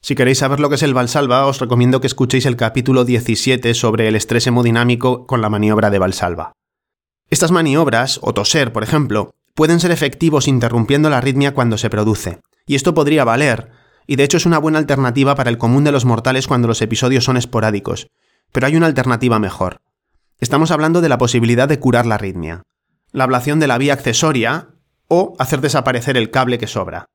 Si 0.00 0.14
queréis 0.14 0.38
saber 0.38 0.60
lo 0.60 0.68
que 0.68 0.76
es 0.76 0.82
el 0.82 0.94
valsalva, 0.94 1.46
os 1.46 1.60
recomiendo 1.60 2.00
que 2.00 2.06
escuchéis 2.06 2.46
el 2.46 2.56
capítulo 2.56 3.04
17 3.04 3.74
sobre 3.74 4.08
el 4.08 4.16
estrés 4.16 4.46
hemodinámico 4.46 5.26
con 5.26 5.42
la 5.42 5.50
maniobra 5.50 5.90
de 5.90 5.98
valsalva. 5.98 6.52
Estas 7.28 7.50
maniobras, 7.50 8.18
o 8.22 8.32
toser, 8.32 8.72
por 8.72 8.82
ejemplo, 8.82 9.34
pueden 9.54 9.80
ser 9.80 9.90
efectivos 9.90 10.48
interrumpiendo 10.48 11.10
la 11.10 11.18
arritmia 11.18 11.54
cuando 11.54 11.78
se 11.78 11.90
produce, 11.90 12.40
y 12.66 12.74
esto 12.74 12.94
podría 12.94 13.24
valer, 13.24 13.70
y 14.06 14.16
de 14.16 14.24
hecho 14.24 14.36
es 14.36 14.46
una 14.46 14.58
buena 14.58 14.78
alternativa 14.78 15.34
para 15.34 15.50
el 15.50 15.58
común 15.58 15.84
de 15.84 15.92
los 15.92 16.04
mortales 16.04 16.46
cuando 16.46 16.68
los 16.68 16.82
episodios 16.82 17.24
son 17.24 17.36
esporádicos, 17.36 18.08
pero 18.52 18.66
hay 18.66 18.76
una 18.76 18.86
alternativa 18.86 19.38
mejor. 19.38 19.80
Estamos 20.38 20.70
hablando 20.70 21.00
de 21.00 21.08
la 21.08 21.18
posibilidad 21.18 21.68
de 21.68 21.78
curar 21.78 22.06
la 22.06 22.16
arritmia, 22.16 22.62
la 23.12 23.24
ablación 23.24 23.60
de 23.60 23.66
la 23.66 23.78
vía 23.78 23.92
accesoria 23.92 24.68
o 25.08 25.34
hacer 25.38 25.60
desaparecer 25.60 26.16
el 26.16 26.30
cable 26.30 26.58
que 26.58 26.66
sobra. 26.66 27.06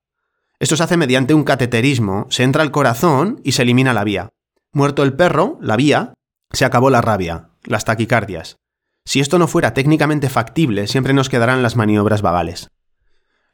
Esto 0.60 0.76
se 0.76 0.84
hace 0.84 0.98
mediante 0.98 1.34
un 1.34 1.44
cateterismo, 1.44 2.28
se 2.30 2.44
entra 2.44 2.64
al 2.64 2.72
corazón 2.72 3.42
y 3.44 3.52
se 3.52 3.64
elimina 3.64 3.94
la 3.94 4.04
vía. 4.04 4.30
Muerto 4.72 5.04
el 5.04 5.14
perro, 5.14 5.58
la 5.62 5.76
vía, 5.76 6.14
se 6.52 6.66
acabó 6.66 6.90
la 6.90 7.02
rabia, 7.02 7.50
las 7.64 7.86
taquicardias. 7.86 8.58
Si 9.08 9.22
esto 9.22 9.40
no 9.40 9.48
fuera 9.48 9.74
técnicamente 9.74 10.28
factible, 10.28 10.86
siempre 10.86 11.14
nos 11.14 11.30
quedarán 11.30 11.64
las 11.64 11.78
maniobras 11.78 12.22
vagales. 12.22 12.68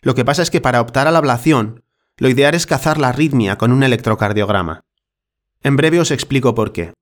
Lo 0.02 0.16
que 0.16 0.26
pasa 0.26 0.42
es 0.42 0.50
que 0.50 0.62
para 0.62 0.82
optar 0.82 1.08
a 1.08 1.12
la 1.12 1.20
ablación, 1.20 1.84
lo 2.18 2.28
ideal 2.28 2.56
es 2.56 2.66
cazar 2.66 2.98
la 2.98 3.10
arritmia 3.10 3.56
con 3.56 3.72
un 3.72 3.84
electrocardiograma. 3.84 4.82
En 5.62 5.76
breve 5.76 6.00
os 6.00 6.10
explico 6.10 6.56
por 6.56 6.74
qué. 6.74 6.94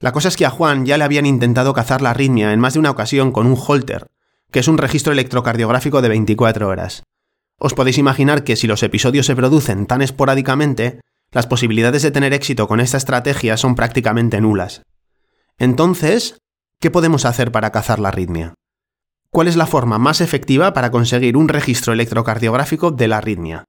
La 0.00 0.10
cosa 0.10 0.26
es 0.26 0.36
que 0.36 0.44
a 0.44 0.50
Juan 0.50 0.84
ya 0.84 0.98
le 0.98 1.04
habían 1.04 1.26
intentado 1.26 1.74
cazar 1.74 2.02
la 2.02 2.10
arritmia 2.10 2.52
en 2.52 2.58
más 2.58 2.74
de 2.74 2.80
una 2.80 2.90
ocasión 2.90 3.30
con 3.30 3.46
un 3.46 3.56
Holter, 3.56 4.08
que 4.50 4.58
es 4.58 4.66
un 4.66 4.78
registro 4.78 5.12
electrocardiográfico 5.12 6.02
de 6.02 6.08
24 6.08 6.66
horas. 6.66 7.04
Os 7.56 7.74
podéis 7.74 7.98
imaginar 7.98 8.42
que 8.42 8.56
si 8.56 8.66
los 8.66 8.82
episodios 8.82 9.26
se 9.26 9.36
producen 9.36 9.86
tan 9.86 10.02
esporádicamente, 10.02 10.98
las 11.30 11.46
posibilidades 11.46 12.02
de 12.02 12.10
tener 12.10 12.32
éxito 12.32 12.66
con 12.66 12.80
esta 12.80 12.96
estrategia 12.96 13.56
son 13.56 13.76
prácticamente 13.76 14.40
nulas. 14.40 14.82
Entonces, 15.56 16.36
¿qué 16.80 16.90
podemos 16.90 17.24
hacer 17.24 17.52
para 17.52 17.70
cazar 17.70 17.98
la 17.98 18.08
arritmia? 18.08 18.54
¿Cuál 19.30 19.48
es 19.48 19.56
la 19.56 19.66
forma 19.66 19.98
más 19.98 20.20
efectiva 20.20 20.72
para 20.72 20.90
conseguir 20.90 21.36
un 21.36 21.48
registro 21.48 21.92
electrocardiográfico 21.92 22.90
de 22.90 23.08
la 23.08 23.18
arritmia? 23.18 23.64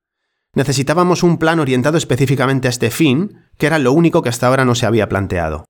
Necesitábamos 0.53 1.23
un 1.23 1.37
plan 1.37 1.59
orientado 1.59 1.97
específicamente 1.97 2.67
a 2.67 2.69
este 2.69 2.89
fin, 2.89 3.45
que 3.57 3.67
era 3.67 3.79
lo 3.79 3.91
único 3.91 4.21
que 4.21 4.29
hasta 4.29 4.47
ahora 4.47 4.65
no 4.65 4.75
se 4.75 4.85
había 4.85 5.09
planteado. 5.09 5.65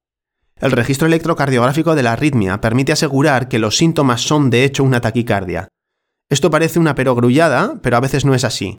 El 0.59 0.71
registro 0.71 1.07
electrocardiográfico 1.07 1.93
de 1.93 2.03
la 2.03 2.13
arritmia 2.13 2.61
permite 2.61 2.91
asegurar 2.91 3.47
que 3.47 3.59
los 3.59 3.77
síntomas 3.77 4.21
son 4.21 4.49
de 4.49 4.63
hecho 4.63 4.83
una 4.83 5.01
taquicardia. 5.01 5.67
Esto 6.29 6.49
parece 6.49 6.79
una 6.79 6.95
perogrullada, 6.95 7.79
pero 7.81 7.97
a 7.97 8.01
veces 8.01 8.25
no 8.25 8.33
es 8.33 8.43
así. 8.43 8.77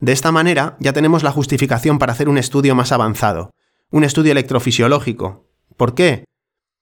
De 0.00 0.12
esta 0.12 0.32
manera 0.32 0.76
ya 0.80 0.92
tenemos 0.92 1.22
la 1.22 1.32
justificación 1.32 1.98
para 1.98 2.12
hacer 2.12 2.28
un 2.28 2.38
estudio 2.38 2.74
más 2.74 2.92
avanzado, 2.92 3.50
un 3.90 4.04
estudio 4.04 4.32
electrofisiológico. 4.32 5.48
¿Por 5.76 5.94
qué? 5.94 6.24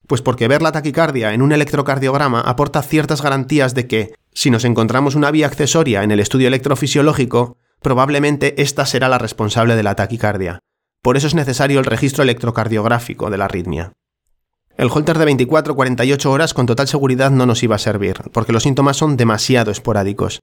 Pues 0.06 0.22
porque 0.22 0.48
ver 0.48 0.62
la 0.62 0.72
taquicardia 0.72 1.32
en 1.34 1.42
un 1.42 1.52
electrocardiograma 1.52 2.40
aporta 2.40 2.82
ciertas 2.82 3.22
garantías 3.22 3.74
de 3.74 3.86
que, 3.88 4.14
si 4.32 4.50
nos 4.50 4.64
encontramos 4.64 5.14
una 5.14 5.30
vía 5.30 5.46
accesoria 5.46 6.02
en 6.02 6.12
el 6.12 6.20
estudio 6.20 6.48
electrofisiológico, 6.48 7.56
probablemente 7.82 8.60
esta 8.62 8.86
será 8.86 9.08
la 9.08 9.18
responsable 9.18 9.74
de 9.74 9.82
la 9.82 9.96
taquicardia. 9.96 10.60
Por 11.02 11.16
eso 11.16 11.26
es 11.26 11.34
necesario 11.34 11.80
el 11.80 11.84
registro 11.84 12.22
electrocardiográfico 12.22 13.30
de 13.30 13.38
la 13.38 13.46
arritmia. 13.46 13.92
El 14.76 14.90
holter 14.90 15.18
de 15.18 15.26
24-48 15.26 16.26
horas 16.26 16.52
con 16.52 16.66
total 16.66 16.86
seguridad 16.86 17.30
no 17.30 17.46
nos 17.46 17.62
iba 17.62 17.76
a 17.76 17.80
servir, 17.80 18.16
porque 18.32 18.52
los 18.52 18.62
síntomas 18.62 18.96
son 18.96 19.16
demasiado 19.16 19.70
esporádicos. 19.70 20.40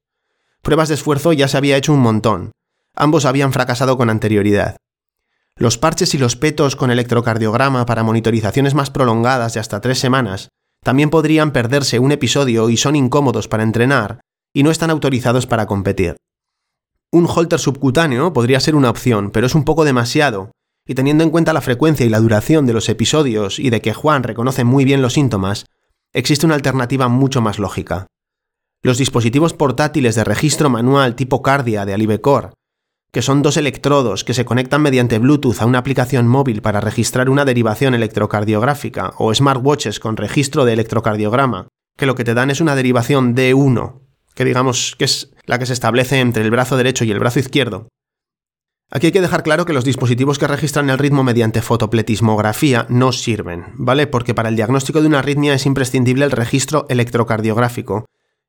Pruebas 0.62 0.90
de 0.90 0.96
esfuerzo 0.96 1.34
ya 1.34 1.48
se 1.48 1.58
había 1.58 1.78
hecho 1.78 1.94
un 1.94 2.00
montón. 2.00 2.52
Ambos 2.96 3.26
habían 3.26 3.54
fracasado 3.54 3.98
con 3.98 4.10
anterioridad. 4.10 4.78
Los 5.58 5.78
parches 5.78 6.16
y 6.16 6.18
los 6.18 6.36
petos 6.36 6.76
con 6.76 6.90
electrocardiograma 6.90 7.86
para 7.86 8.04
monitorizaciones 8.04 8.74
más 8.74 8.90
prolongadas 8.90 9.54
de 9.54 9.60
hasta 9.60 9.82
tres 9.82 10.00
semanas 10.00 10.50
también 10.84 11.10
podrían 11.10 11.52
perderse 11.54 12.00
un 12.00 12.12
episodio 12.12 12.70
y 12.70 12.78
son 12.78 12.96
incómodos 12.96 13.48
para 13.48 13.64
entrenar 13.64 14.20
y 14.54 14.64
no 14.64 14.72
están 14.72 14.90
autorizados 14.90 15.48
para 15.48 15.66
competir. 15.66 16.18
Un 17.12 17.28
holter 17.28 17.60
subcutáneo 17.60 18.34
podría 18.34 18.60
ser 18.60 18.76
una 18.76 18.90
opción, 18.90 19.30
pero 19.32 19.46
es 19.46 19.56
un 19.56 19.64
poco 19.64 19.86
demasiado, 19.86 20.52
y 20.88 20.96
teniendo 20.96 21.24
en 21.24 21.30
cuenta 21.30 21.54
la 21.54 21.62
frecuencia 21.62 22.06
y 22.06 22.10
la 22.10 22.20
duración 22.20 22.66
de 22.66 22.74
los 22.74 22.90
episodios 22.90 23.60
y 23.60 23.70
de 23.70 23.82
que 23.82 23.94
Juan 23.94 24.24
reconoce 24.24 24.64
muy 24.64 24.84
bien 24.84 25.02
los 25.02 25.14
síntomas, 25.14 25.66
existe 26.12 26.46
una 26.46 26.56
alternativa 26.56 27.08
mucho 27.08 27.42
más 27.42 27.60
lógica. 27.60 28.08
Los 28.82 28.98
dispositivos 28.98 29.54
portátiles 29.54 30.16
de 30.16 30.24
registro 30.24 30.70
manual 30.70 31.16
tipo 31.16 31.42
Cardia 31.42 31.86
de 31.86 31.94
Alivecor, 31.94 32.54
que 33.14 33.22
son 33.22 33.44
dos 33.44 33.58
electrodos 33.58 34.24
que 34.24 34.34
se 34.34 34.44
conectan 34.44 34.82
mediante 34.82 35.20
Bluetooth 35.20 35.62
a 35.62 35.68
una 35.68 35.78
aplicación 35.78 36.28
móvil 36.28 36.64
para 36.64 36.82
registrar 36.82 37.30
una 37.30 37.46
derivación 37.46 37.94
electrocardiográfica, 37.94 39.14
o 39.20 39.32
smartwatches 39.32 40.00
con 40.00 40.18
registro 40.18 40.66
de 40.66 40.74
electrocardiograma, 40.74 41.68
que 41.96 42.08
lo 42.08 42.16
que 42.16 42.24
te 42.24 42.34
dan 42.34 42.50
es 42.50 42.60
una 42.60 42.76
derivación 42.76 43.36
D1, 43.36 44.02
que 44.34 44.46
digamos 44.46 44.96
que 44.98 45.06
es 45.06 45.32
la 45.46 45.60
que 45.60 45.68
se 45.68 45.74
establece 45.74 46.22
entre 46.22 46.42
el 46.42 46.50
brazo 46.50 46.76
derecho 46.76 47.06
y 47.06 47.12
el 47.12 47.20
brazo 47.20 47.38
izquierdo. 47.38 47.88
Aquí 48.90 49.08
hay 49.08 49.14
que 49.14 49.22
dejar 49.22 49.44
claro 49.44 49.66
que 49.66 49.74
los 49.74 49.86
dispositivos 49.86 50.40
que 50.40 50.48
registran 50.48 50.90
el 50.90 50.98
ritmo 50.98 51.24
mediante 51.24 51.62
fotopletismografía 51.62 52.88
no 52.90 53.12
sirven, 53.12 53.74
¿vale? 53.76 54.08
Porque 54.08 54.34
para 54.34 54.50
el 54.50 54.56
diagnóstico 54.56 55.02
de 55.02 55.08
una 55.08 55.20
arritmia 55.20 55.54
es 55.54 55.68
imprescindible 55.68 56.26
el 56.26 56.32
registro 56.32 56.88
electrocardiográfico, 56.90 58.06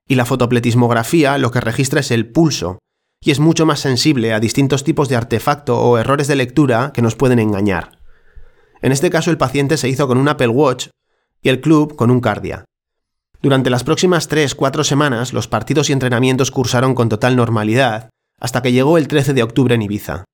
y 0.09 0.15
la 0.15 0.25
fotopletismografía 0.25 1.37
lo 1.37 1.51
que 1.51 1.61
registra 1.61 2.01
es 2.01 2.11
el 2.11 2.33
pulso, 2.33 2.79
y 3.25 3.31
es 3.31 3.41
mucho 3.41 3.65
más 3.65 3.81
sensible 3.81 4.35
a 4.35 4.41
distintos 4.41 4.85
tipos 4.85 5.09
de 5.09 5.17
artefacto 5.17 5.81
o 5.81 5.97
errores 5.97 6.29
de 6.29 6.37
lectura 6.37 6.93
que 6.93 7.03
nos 7.03 7.17
pueden 7.17 7.39
engañar. 7.39 7.99
En 8.83 8.93
este 8.93 9.09
caso 9.09 9.31
el 9.31 9.39
paciente 9.39 9.79
se 9.79 9.89
hizo 9.89 10.07
con 10.07 10.19
un 10.19 10.29
Apple 10.29 10.49
Watch 10.49 10.89
y 11.41 11.49
el 11.49 11.63
club 11.63 11.97
con 11.97 12.11
un 12.11 12.21
Cardia. 12.21 12.67
Durante 13.41 13.71
las 13.71 13.83
próximas 13.83 14.31
3-4 14.31 14.85
semanas 14.85 15.33
los 15.33 15.49
partidos 15.49 15.89
y 15.89 15.95
entrenamientos 15.95 16.51
cursaron 16.51 16.95
con 16.95 17.09
total 17.09 17.35
normalidad, 17.35 18.11
hasta 18.39 18.61
que 18.61 18.73
llegó 18.73 18.99
el 18.99 19.09
13 19.09 19.33
de 19.33 19.43
octubre 19.43 19.75
en 19.75 19.83
Ibiza. 19.83 20.25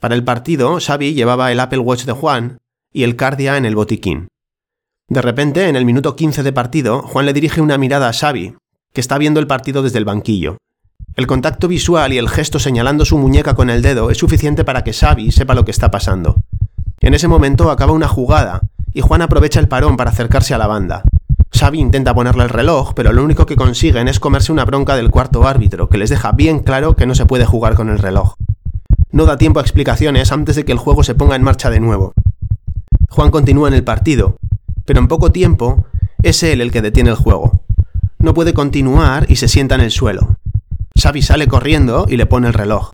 Para 0.00 0.14
el 0.14 0.24
partido, 0.24 0.78
Xavi 0.80 1.12
llevaba 1.12 1.52
el 1.52 1.60
Apple 1.60 1.80
Watch 1.80 2.04
de 2.04 2.12
Juan 2.12 2.58
y 2.92 3.02
el 3.02 3.16
Cardia 3.16 3.58
en 3.58 3.66
el 3.66 3.74
botiquín. 3.74 4.28
De 5.08 5.22
repente, 5.22 5.68
en 5.68 5.76
el 5.76 5.84
minuto 5.84 6.16
15 6.16 6.42
de 6.42 6.52
partido, 6.52 7.02
Juan 7.02 7.26
le 7.26 7.32
dirige 7.32 7.60
una 7.60 7.78
mirada 7.78 8.08
a 8.08 8.12
Xavi, 8.12 8.56
que 8.92 9.00
está 9.00 9.18
viendo 9.18 9.38
el 9.38 9.46
partido 9.46 9.82
desde 9.82 9.98
el 9.98 10.04
banquillo. 10.04 10.56
El 11.16 11.26
contacto 11.26 11.66
visual 11.66 12.12
y 12.12 12.18
el 12.18 12.28
gesto 12.28 12.58
señalando 12.58 13.06
su 13.06 13.16
muñeca 13.16 13.54
con 13.54 13.70
el 13.70 13.80
dedo 13.80 14.10
es 14.10 14.18
suficiente 14.18 14.64
para 14.64 14.84
que 14.84 14.92
Xavi 14.92 15.32
sepa 15.32 15.54
lo 15.54 15.64
que 15.64 15.70
está 15.70 15.90
pasando. 15.90 16.36
En 17.00 17.14
ese 17.14 17.26
momento 17.26 17.70
acaba 17.70 17.92
una 17.92 18.06
jugada, 18.06 18.60
y 18.92 19.00
Juan 19.00 19.22
aprovecha 19.22 19.58
el 19.58 19.66
parón 19.66 19.96
para 19.96 20.10
acercarse 20.10 20.52
a 20.52 20.58
la 20.58 20.66
banda. 20.66 21.04
Xavi 21.54 21.80
intenta 21.80 22.12
ponerle 22.12 22.42
el 22.42 22.50
reloj, 22.50 22.92
pero 22.92 23.14
lo 23.14 23.24
único 23.24 23.46
que 23.46 23.56
consiguen 23.56 24.08
es 24.08 24.20
comerse 24.20 24.52
una 24.52 24.66
bronca 24.66 24.94
del 24.94 25.10
cuarto 25.10 25.48
árbitro, 25.48 25.88
que 25.88 25.96
les 25.96 26.10
deja 26.10 26.32
bien 26.32 26.58
claro 26.58 26.96
que 26.96 27.06
no 27.06 27.14
se 27.14 27.24
puede 27.24 27.46
jugar 27.46 27.76
con 27.76 27.88
el 27.88 27.98
reloj. 27.98 28.34
No 29.10 29.24
da 29.24 29.38
tiempo 29.38 29.58
a 29.58 29.62
explicaciones 29.62 30.32
antes 30.32 30.54
de 30.54 30.66
que 30.66 30.72
el 30.72 30.78
juego 30.78 31.02
se 31.02 31.14
ponga 31.14 31.34
en 31.34 31.42
marcha 31.42 31.70
de 31.70 31.80
nuevo. 31.80 32.12
Juan 33.08 33.30
continúa 33.30 33.68
en 33.68 33.74
el 33.74 33.84
partido, 33.84 34.36
pero 34.84 35.00
en 35.00 35.08
poco 35.08 35.32
tiempo 35.32 35.86
es 36.22 36.42
él 36.42 36.60
el 36.60 36.70
que 36.70 36.82
detiene 36.82 37.08
el 37.08 37.16
juego. 37.16 37.62
No 38.18 38.34
puede 38.34 38.52
continuar 38.52 39.24
y 39.30 39.36
se 39.36 39.48
sienta 39.48 39.76
en 39.76 39.80
el 39.80 39.90
suelo. 39.90 40.36
Xavi 40.98 41.20
sale 41.22 41.46
corriendo 41.46 42.06
y 42.08 42.16
le 42.16 42.26
pone 42.26 42.48
el 42.48 42.54
reloj. 42.54 42.90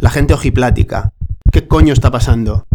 La 0.00 0.10
gente 0.10 0.34
ojiplática. 0.34 1.12
¿Qué 1.52 1.68
coño 1.68 1.92
está 1.92 2.10
pasando? 2.10 2.66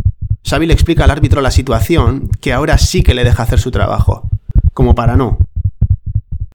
Xavi 0.48 0.68
le 0.68 0.74
explica 0.74 1.04
al 1.04 1.12
árbitro 1.12 1.42
la 1.42 1.52
situación, 1.52 2.30
que 2.40 2.54
ahora 2.54 2.78
sí 2.78 3.02
que 3.02 3.14
le 3.14 3.24
deja 3.24 3.44
hacer 3.44 3.60
su 3.60 3.72
trabajo. 3.72 4.30
Como 4.74 4.96
para 4.96 5.16
no. 5.16 5.40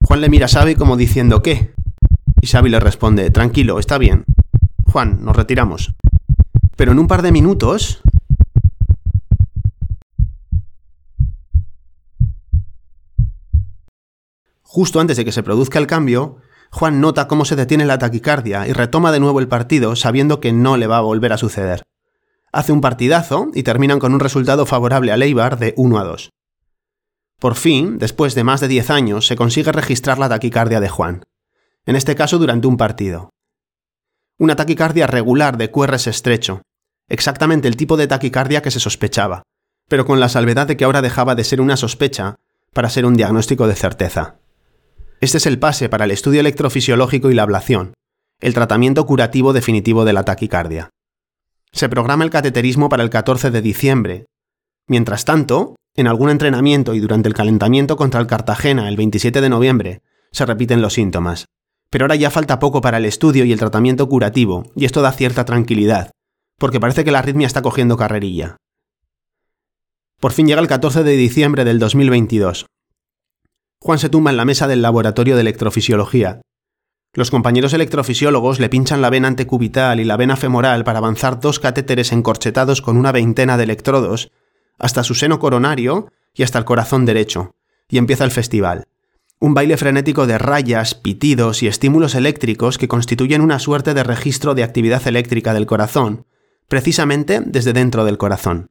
Juan 0.04 0.20
le 0.20 0.28
mira 0.28 0.46
a 0.46 0.48
Xavi 0.48 0.76
como 0.76 0.96
diciendo 0.96 1.42
¿qué? 1.42 1.74
Y 2.40 2.46
Xavi 2.46 2.70
le 2.70 2.80
responde, 2.80 3.30
tranquilo, 3.30 3.78
está 3.78 3.98
bien. 3.98 4.24
Juan, 4.90 5.24
nos 5.24 5.34
retiramos. 5.34 5.94
Pero 6.76 6.92
en 6.92 6.98
un 6.98 7.08
par 7.08 7.22
de 7.22 7.32
minutos, 7.32 8.00
Justo 14.74 14.98
antes 14.98 15.16
de 15.16 15.24
que 15.24 15.30
se 15.30 15.44
produzca 15.44 15.78
el 15.78 15.86
cambio, 15.86 16.38
Juan 16.74 17.00
nota 17.00 17.28
cómo 17.28 17.44
se 17.44 17.54
detiene 17.54 17.84
la 17.84 18.00
taquicardia 18.00 18.66
y 18.66 18.72
retoma 18.72 19.12
de 19.12 19.20
nuevo 19.20 19.38
el 19.38 19.46
partido 19.46 19.94
sabiendo 19.94 20.40
que 20.40 20.52
no 20.52 20.76
le 20.76 20.88
va 20.88 20.96
a 20.96 21.02
volver 21.02 21.32
a 21.32 21.38
suceder. 21.38 21.84
Hace 22.50 22.72
un 22.72 22.80
partidazo 22.80 23.46
y 23.54 23.62
terminan 23.62 24.00
con 24.00 24.12
un 24.12 24.18
resultado 24.18 24.66
favorable 24.66 25.12
a 25.12 25.16
Leibar 25.16 25.56
de 25.56 25.74
1 25.76 25.98
a 26.00 26.02
2. 26.02 26.30
Por 27.38 27.54
fin, 27.54 27.98
después 27.98 28.34
de 28.34 28.42
más 28.42 28.60
de 28.60 28.66
10 28.66 28.90
años, 28.90 29.24
se 29.24 29.36
consigue 29.36 29.70
registrar 29.70 30.18
la 30.18 30.28
taquicardia 30.28 30.80
de 30.80 30.88
Juan. 30.88 31.22
En 31.86 31.94
este 31.94 32.16
caso 32.16 32.38
durante 32.38 32.66
un 32.66 32.76
partido. 32.76 33.30
Una 34.36 34.56
taquicardia 34.56 35.06
regular 35.06 35.56
de 35.56 35.70
QRS 35.70 36.08
estrecho, 36.08 36.62
exactamente 37.08 37.68
el 37.68 37.76
tipo 37.76 37.96
de 37.96 38.08
taquicardia 38.08 38.62
que 38.62 38.72
se 38.72 38.80
sospechaba, 38.80 39.44
pero 39.88 40.04
con 40.04 40.18
la 40.18 40.28
salvedad 40.28 40.66
de 40.66 40.76
que 40.76 40.84
ahora 40.84 41.02
dejaba 41.02 41.36
de 41.36 41.44
ser 41.44 41.60
una 41.60 41.76
sospecha 41.76 42.34
para 42.72 42.90
ser 42.90 43.06
un 43.06 43.14
diagnóstico 43.14 43.68
de 43.68 43.76
certeza. 43.76 44.40
Este 45.24 45.38
es 45.38 45.46
el 45.46 45.58
pase 45.58 45.88
para 45.88 46.04
el 46.04 46.10
estudio 46.10 46.40
electrofisiológico 46.40 47.30
y 47.30 47.34
la 47.34 47.44
ablación, 47.44 47.94
el 48.42 48.52
tratamiento 48.52 49.06
curativo 49.06 49.54
definitivo 49.54 50.04
de 50.04 50.12
la 50.12 50.22
taquicardia. 50.22 50.90
Se 51.72 51.88
programa 51.88 52.24
el 52.24 52.30
cateterismo 52.30 52.90
para 52.90 53.02
el 53.02 53.08
14 53.08 53.50
de 53.50 53.62
diciembre. 53.62 54.26
Mientras 54.86 55.24
tanto, 55.24 55.76
en 55.96 56.08
algún 56.08 56.28
entrenamiento 56.28 56.92
y 56.92 57.00
durante 57.00 57.26
el 57.26 57.34
calentamiento 57.34 57.96
contra 57.96 58.20
el 58.20 58.26
Cartagena 58.26 58.86
el 58.86 58.98
27 58.98 59.40
de 59.40 59.48
noviembre, 59.48 60.02
se 60.30 60.44
repiten 60.44 60.82
los 60.82 60.92
síntomas. 60.92 61.46
Pero 61.88 62.04
ahora 62.04 62.16
ya 62.16 62.30
falta 62.30 62.58
poco 62.58 62.82
para 62.82 62.98
el 62.98 63.06
estudio 63.06 63.46
y 63.46 63.52
el 63.52 63.58
tratamiento 63.58 64.06
curativo, 64.10 64.70
y 64.76 64.84
esto 64.84 65.00
da 65.00 65.10
cierta 65.10 65.46
tranquilidad, 65.46 66.10
porque 66.58 66.80
parece 66.80 67.02
que 67.02 67.12
la 67.12 67.20
arritmia 67.20 67.46
está 67.46 67.62
cogiendo 67.62 67.96
carrerilla. 67.96 68.58
Por 70.20 70.32
fin 70.32 70.46
llega 70.46 70.60
el 70.60 70.68
14 70.68 71.02
de 71.02 71.16
diciembre 71.16 71.64
del 71.64 71.78
2022, 71.78 72.66
Juan 73.84 73.98
se 73.98 74.08
tumba 74.08 74.30
en 74.30 74.38
la 74.38 74.46
mesa 74.46 74.66
del 74.66 74.80
laboratorio 74.80 75.34
de 75.34 75.42
electrofisiología. 75.42 76.40
Los 77.12 77.30
compañeros 77.30 77.74
electrofisiólogos 77.74 78.58
le 78.58 78.70
pinchan 78.70 79.02
la 79.02 79.10
vena 79.10 79.28
antecubital 79.28 80.00
y 80.00 80.04
la 80.04 80.16
vena 80.16 80.36
femoral 80.36 80.84
para 80.84 81.00
avanzar 81.00 81.38
dos 81.38 81.60
catéteres 81.60 82.10
encorchetados 82.10 82.80
con 82.80 82.96
una 82.96 83.12
veintena 83.12 83.58
de 83.58 83.64
electrodos 83.64 84.32
hasta 84.78 85.04
su 85.04 85.14
seno 85.14 85.38
coronario 85.38 86.10
y 86.32 86.44
hasta 86.44 86.58
el 86.58 86.64
corazón 86.64 87.04
derecho, 87.04 87.56
y 87.90 87.98
empieza 87.98 88.24
el 88.24 88.30
festival. 88.30 88.84
Un 89.38 89.52
baile 89.52 89.76
frenético 89.76 90.26
de 90.26 90.38
rayas, 90.38 90.94
pitidos 90.94 91.62
y 91.62 91.66
estímulos 91.66 92.14
eléctricos 92.14 92.78
que 92.78 92.88
constituyen 92.88 93.42
una 93.42 93.58
suerte 93.58 93.92
de 93.92 94.02
registro 94.02 94.54
de 94.54 94.62
actividad 94.62 95.06
eléctrica 95.06 95.52
del 95.52 95.66
corazón, 95.66 96.24
precisamente 96.68 97.42
desde 97.44 97.74
dentro 97.74 98.06
del 98.06 98.16
corazón. 98.16 98.70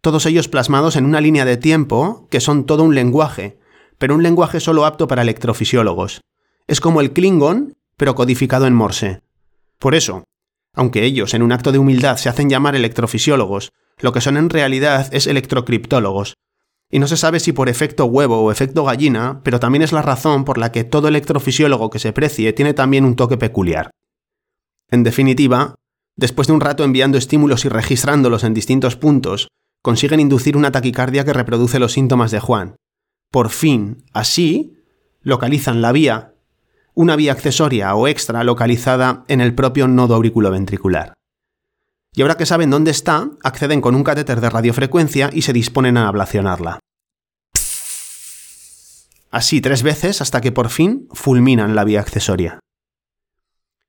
Todos 0.00 0.26
ellos 0.26 0.46
plasmados 0.46 0.94
en 0.94 1.06
una 1.06 1.20
línea 1.20 1.44
de 1.44 1.56
tiempo 1.56 2.28
que 2.30 2.38
son 2.38 2.66
todo 2.66 2.84
un 2.84 2.94
lenguaje, 2.94 3.58
pero 3.98 4.14
un 4.14 4.22
lenguaje 4.22 4.60
solo 4.60 4.86
apto 4.86 5.06
para 5.06 5.22
electrofisiólogos. 5.22 6.20
Es 6.66 6.80
como 6.80 7.00
el 7.00 7.12
Klingon, 7.12 7.74
pero 7.96 8.14
codificado 8.14 8.66
en 8.66 8.74
Morse. 8.74 9.20
Por 9.78 9.94
eso, 9.94 10.24
aunque 10.74 11.04
ellos 11.04 11.34
en 11.34 11.42
un 11.42 11.52
acto 11.52 11.72
de 11.72 11.78
humildad 11.78 12.16
se 12.16 12.28
hacen 12.28 12.50
llamar 12.50 12.74
electrofisiólogos, 12.74 13.72
lo 13.98 14.12
que 14.12 14.20
son 14.20 14.36
en 14.36 14.50
realidad 14.50 15.08
es 15.12 15.26
electrocriptólogos. 15.26 16.34
Y 16.90 16.98
no 16.98 17.06
se 17.06 17.16
sabe 17.16 17.40
si 17.40 17.52
por 17.52 17.68
efecto 17.68 18.04
huevo 18.06 18.40
o 18.40 18.50
efecto 18.50 18.84
gallina, 18.84 19.40
pero 19.42 19.60
también 19.60 19.82
es 19.82 19.92
la 19.92 20.02
razón 20.02 20.44
por 20.44 20.58
la 20.58 20.72
que 20.72 20.84
todo 20.84 21.08
electrofisiólogo 21.08 21.90
que 21.90 21.98
se 21.98 22.12
precie 22.12 22.52
tiene 22.52 22.74
también 22.74 23.04
un 23.04 23.16
toque 23.16 23.36
peculiar. 23.36 23.90
En 24.90 25.02
definitiva, 25.02 25.76
después 26.16 26.48
de 26.48 26.54
un 26.54 26.60
rato 26.60 26.84
enviando 26.84 27.18
estímulos 27.18 27.64
y 27.64 27.68
registrándolos 27.68 28.44
en 28.44 28.54
distintos 28.54 28.96
puntos, 28.96 29.48
consiguen 29.82 30.20
inducir 30.20 30.56
una 30.56 30.72
taquicardia 30.72 31.24
que 31.24 31.32
reproduce 31.32 31.78
los 31.78 31.92
síntomas 31.92 32.30
de 32.30 32.40
Juan, 32.40 32.76
por 33.34 33.50
fin, 33.50 34.04
así, 34.12 34.78
localizan 35.22 35.82
la 35.82 35.90
vía, 35.90 36.34
una 36.94 37.16
vía 37.16 37.32
accesoria 37.32 37.92
o 37.96 38.06
extra 38.06 38.44
localizada 38.44 39.24
en 39.26 39.40
el 39.40 39.56
propio 39.56 39.88
nodo 39.88 40.14
auriculoventricular. 40.14 41.14
Y 42.14 42.22
ahora 42.22 42.36
que 42.36 42.46
saben 42.46 42.70
dónde 42.70 42.92
está, 42.92 43.28
acceden 43.42 43.80
con 43.80 43.96
un 43.96 44.04
catéter 44.04 44.40
de 44.40 44.50
radiofrecuencia 44.50 45.30
y 45.32 45.42
se 45.42 45.52
disponen 45.52 45.96
a 45.96 46.06
ablacionarla. 46.06 46.78
Así 49.32 49.60
tres 49.60 49.82
veces 49.82 50.20
hasta 50.20 50.40
que 50.40 50.52
por 50.52 50.68
fin 50.68 51.08
fulminan 51.12 51.74
la 51.74 51.82
vía 51.82 51.98
accesoria. 51.98 52.60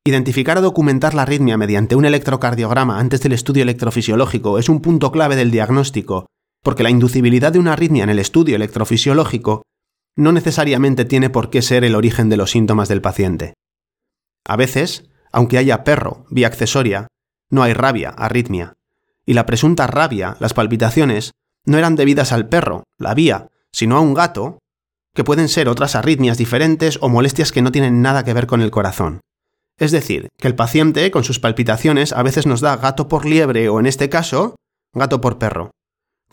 Identificar 0.04 0.58
o 0.58 0.62
documentar 0.62 1.14
la 1.14 1.22
arritmia 1.22 1.56
mediante 1.56 1.96
un 1.96 2.06
electrocardiograma 2.06 2.98
antes 2.98 3.22
del 3.22 3.34
estudio 3.34 3.62
electrofisiológico 3.62 4.58
es 4.58 4.70
un 4.70 4.82
punto 4.82 5.12
clave 5.12 5.36
del 5.36 5.52
diagnóstico 5.52 6.26
porque 6.66 6.82
la 6.82 6.90
inducibilidad 6.90 7.52
de 7.52 7.60
una 7.60 7.74
arritmia 7.74 8.04
en 8.04 8.10
el 8.10 8.18
estudio 8.18 8.56
electrofisiológico 8.56 9.62
no 10.16 10.32
necesariamente 10.32 11.06
tiene 11.06 11.30
por 11.30 11.52
qué 11.52 11.62
ser 11.62 11.84
el 11.84 11.94
origen 11.94 12.28
de 12.28 12.38
los 12.38 12.50
síntomas 12.50 12.90
del 12.90 13.02
paciente. 13.02 13.54
A 14.48 14.56
veces, 14.56 15.08
aunque 15.32 15.60
haya 15.60 15.84
perro, 15.84 16.26
vía 16.32 16.48
accesoria, 16.48 17.06
no 17.52 17.62
hay 17.62 17.74
rabia, 17.74 18.10
arritmia. 18.10 18.74
Y 19.28 19.36
la 19.36 19.46
presunta 19.46 19.86
rabia, 19.86 20.38
las 20.40 20.56
palpitaciones, 20.56 21.34
no 21.66 21.78
eran 21.78 21.96
debidas 21.96 22.32
al 22.32 22.50
perro, 22.50 22.84
la 22.98 23.14
vía, 23.14 23.48
sino 23.72 23.96
a 23.96 24.00
un 24.00 24.16
gato, 24.16 24.58
que 25.14 25.24
pueden 25.24 25.50
ser 25.50 25.70
otras 25.70 25.96
arritmias 25.96 26.40
diferentes 26.40 26.98
o 27.00 27.10
molestias 27.10 27.52
que 27.52 27.62
no 27.62 27.72
tienen 27.72 28.02
nada 28.02 28.26
que 28.26 28.34
ver 28.34 28.48
con 28.48 28.62
el 28.62 28.72
corazón. 28.72 29.22
Es 29.78 29.92
decir, 29.92 30.30
que 30.40 30.48
el 30.48 30.56
paciente, 30.56 31.12
con 31.12 31.24
sus 31.24 31.40
palpitaciones, 31.40 32.12
a 32.12 32.24
veces 32.24 32.48
nos 32.48 32.62
da 32.62 32.76
gato 32.78 33.08
por 33.08 33.28
liebre 33.28 33.70
o 33.70 33.80
en 33.80 33.86
este 33.86 34.10
caso, 34.10 34.56
gato 34.94 35.22
por 35.22 35.38
perro 35.38 35.70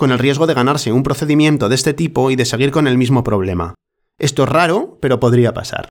con 0.03 0.11
el 0.11 0.19
riesgo 0.19 0.49
de 0.49 0.55
ganarse 0.55 0.91
un 0.91 1.05
procedimiento 1.05 1.69
de 1.69 1.77
este 1.77 1.95
tipo 1.95 2.33
y 2.33 2.35
de 2.35 2.45
seguir 2.45 2.73
con 2.73 2.88
el 2.88 2.99
mismo 2.99 3.23
problema. 3.23 3.77
Esto 4.19 4.43
es 4.43 4.49
raro, 4.49 4.99
pero 5.01 5.21
podría 5.21 5.55
pasar. 5.55 5.88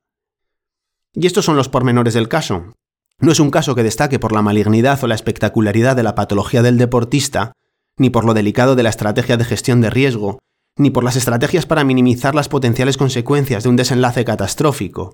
Y 1.13 1.27
estos 1.27 1.45
son 1.45 1.55
los 1.55 1.69
pormenores 1.69 2.13
del 2.13 2.27
caso. 2.27 2.73
No 3.19 3.31
es 3.31 3.39
un 3.39 3.51
caso 3.51 3.73
que 3.73 3.83
destaque 3.83 4.19
por 4.19 4.33
la 4.33 4.41
malignidad 4.41 5.01
o 5.01 5.07
la 5.07 5.15
espectacularidad 5.15 5.95
de 5.95 6.03
la 6.03 6.13
patología 6.13 6.61
del 6.61 6.77
deportista, 6.77 7.53
ni 7.95 8.09
por 8.09 8.25
lo 8.25 8.33
delicado 8.33 8.75
de 8.75 8.83
la 8.83 8.89
estrategia 8.89 9.37
de 9.37 9.45
gestión 9.45 9.79
de 9.79 9.89
riesgo, 9.89 10.39
ni 10.75 10.89
por 10.89 11.05
las 11.05 11.15
estrategias 11.15 11.65
para 11.65 11.85
minimizar 11.85 12.35
las 12.35 12.49
potenciales 12.49 12.97
consecuencias 12.97 13.63
de 13.63 13.69
un 13.69 13.77
desenlace 13.77 14.25
catastrófico. 14.25 15.13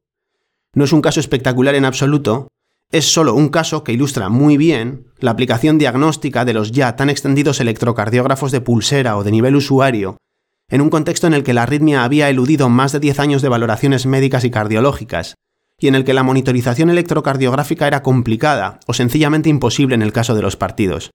No 0.73 0.86
es 0.86 0.91
un 0.91 1.01
caso 1.01 1.19
espectacular 1.19 1.75
en 1.75 1.86
absoluto, 1.86 2.47
es 2.91 3.12
solo 3.12 3.34
un 3.34 3.50
caso 3.50 3.84
que 3.84 3.91
ilustra 3.91 4.30
muy 4.30 4.56
bien 4.58 5.08
la 5.19 5.32
aplicación 5.32 5.78
diagnóstica 5.78 6.45
de 6.45 6.54
los 6.54 6.71
ya 6.71 6.95
tan 6.95 7.10
extendidos 7.10 7.60
electrocardiógrafos 7.60 8.52
de 8.52 8.62
pulsera 8.62 9.17
o 9.17 9.23
de 9.23 9.32
nivel 9.32 9.56
usuario, 9.56 10.17
en 10.69 10.82
un 10.82 10.89
contexto 10.89 11.28
en 11.28 11.34
el 11.34 11.43
que 11.43 11.54
la 11.54 11.63
arritmia 11.63 12.04
había 12.04 12.30
eludido 12.30 12.69
más 12.69 12.91
de 12.91 13.00
10 13.00 13.19
años 13.19 13.41
de 13.41 13.50
valoraciones 13.50 14.06
médicas 14.06 14.43
y 14.45 14.52
cardiológicas, 14.52 15.36
y 15.80 15.88
en 15.88 15.95
el 15.95 16.06
que 16.06 16.13
la 16.13 16.23
monitorización 16.23 16.89
electrocardiográfica 16.89 17.88
era 17.88 18.04
complicada 18.04 18.80
o 18.88 18.93
sencillamente 18.93 19.50
imposible 19.50 19.95
en 19.95 20.02
el 20.02 20.13
caso 20.13 20.34
de 20.34 20.41
los 20.41 20.56
partidos. 20.56 21.12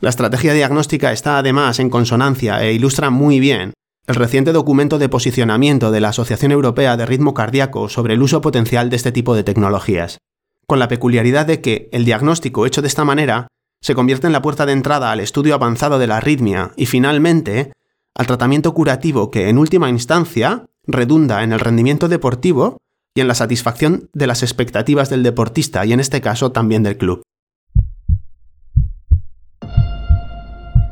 La 0.00 0.10
estrategia 0.10 0.52
diagnóstica 0.52 1.12
está 1.12 1.38
además 1.38 1.78
en 1.78 1.88
consonancia 1.88 2.62
e 2.62 2.72
ilustra 2.72 3.10
muy 3.10 3.40
bien 3.40 3.72
el 4.06 4.14
reciente 4.14 4.52
documento 4.52 4.98
de 4.98 5.08
posicionamiento 5.08 5.90
de 5.90 6.00
la 6.00 6.10
Asociación 6.10 6.52
Europea 6.52 6.96
de 6.96 7.06
Ritmo 7.06 7.34
Cardíaco 7.34 7.88
sobre 7.88 8.14
el 8.14 8.22
uso 8.22 8.40
potencial 8.40 8.88
de 8.90 8.96
este 8.96 9.10
tipo 9.10 9.34
de 9.34 9.42
tecnologías, 9.42 10.18
con 10.66 10.78
la 10.78 10.88
peculiaridad 10.88 11.46
de 11.46 11.60
que 11.60 11.88
el 11.92 12.04
diagnóstico 12.04 12.66
hecho 12.66 12.82
de 12.82 12.88
esta 12.88 13.04
manera 13.04 13.48
se 13.82 13.94
convierte 13.94 14.26
en 14.26 14.32
la 14.32 14.42
puerta 14.42 14.66
de 14.66 14.72
entrada 14.72 15.12
al 15.12 15.20
estudio 15.20 15.54
avanzado 15.54 15.98
de 15.98 16.06
la 16.06 16.16
arritmia 16.16 16.72
y 16.76 16.86
finalmente 16.86 17.72
al 18.14 18.26
tratamiento 18.26 18.74
curativo 18.74 19.30
que 19.30 19.48
en 19.48 19.58
última 19.58 19.88
instancia 19.90 20.66
redunda 20.86 21.42
en 21.42 21.52
el 21.52 21.60
rendimiento 21.60 22.08
deportivo 22.08 22.78
y 23.14 23.20
en 23.20 23.28
la 23.28 23.34
satisfacción 23.34 24.10
de 24.12 24.26
las 24.26 24.42
expectativas 24.42 25.08
del 25.08 25.22
deportista 25.22 25.84
y 25.86 25.92
en 25.92 26.00
este 26.00 26.20
caso 26.20 26.52
también 26.52 26.82
del 26.82 26.96
club. 26.96 27.22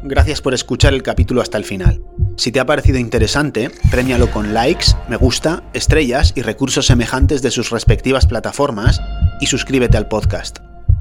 Gracias 0.07 0.43
por 0.43 0.53
escuchar 0.53 0.93
el 0.93 1.03
capítulo 1.03 1.41
hasta 1.41 1.57
el 1.57 1.65
final. 1.65 2.03
Si 2.37 2.53
te 2.53 2.61
ha 2.61 2.67
parecido 2.67 2.99
interesante, 2.99 3.71
premialo 3.91 4.31
con 4.31 4.53
likes, 4.53 4.89
me 5.09 5.17
gusta, 5.17 5.63
estrellas 5.73 6.35
y 6.37 6.43
recursos 6.43 6.85
semejantes 6.85 7.41
de 7.41 7.51
sus 7.51 7.71
respectivas 7.71 8.27
plataformas 8.27 9.01
y 9.41 9.47
suscríbete 9.47 9.97
al 9.97 10.07
podcast. 10.07 10.59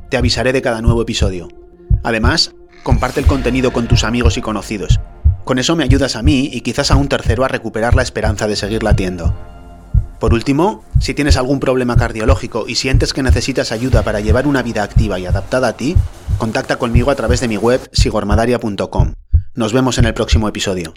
Te 0.09 0.15
avisaré 0.15 0.53
de 0.53 0.61
cada 0.61 0.81
nuevo 0.81 1.01
episodio. 1.01 1.49
Además, 2.01 2.55
comparte 2.83 3.19
el 3.19 3.25
contenido 3.25 3.73
con 3.73 3.89
tus 3.89 4.05
amigos 4.05 4.37
y 4.37 4.41
conocidos. 4.41 5.01
Con 5.43 5.59
eso 5.59 5.75
me 5.75 5.83
ayudas 5.83 6.15
a 6.15 6.23
mí 6.23 6.49
y 6.53 6.61
quizás 6.61 6.89
a 6.89 6.95
un 6.95 7.09
tercero 7.09 7.43
a 7.43 7.49
recuperar 7.49 7.95
la 7.95 8.03
esperanza 8.03 8.47
de 8.47 8.55
seguir 8.55 8.83
latiendo. 8.83 9.35
Por 10.23 10.33
último, 10.33 10.85
si 11.01 11.13
tienes 11.13 11.35
algún 11.35 11.59
problema 11.59 11.97
cardiológico 11.97 12.69
y 12.69 12.75
sientes 12.75 13.11
que 13.11 13.21
necesitas 13.21 13.73
ayuda 13.73 14.03
para 14.03 14.21
llevar 14.21 14.47
una 14.47 14.63
vida 14.63 14.81
activa 14.81 15.19
y 15.19 15.25
adaptada 15.25 15.67
a 15.67 15.73
ti, 15.73 15.97
contacta 16.37 16.77
conmigo 16.77 17.11
a 17.11 17.15
través 17.15 17.39
de 17.39 17.47
mi 17.47 17.57
web 17.57 17.81
sigormadaria.com. 17.91 19.13
Nos 19.55 19.73
vemos 19.73 19.97
en 19.97 20.05
el 20.05 20.13
próximo 20.13 20.47
episodio. 20.47 20.93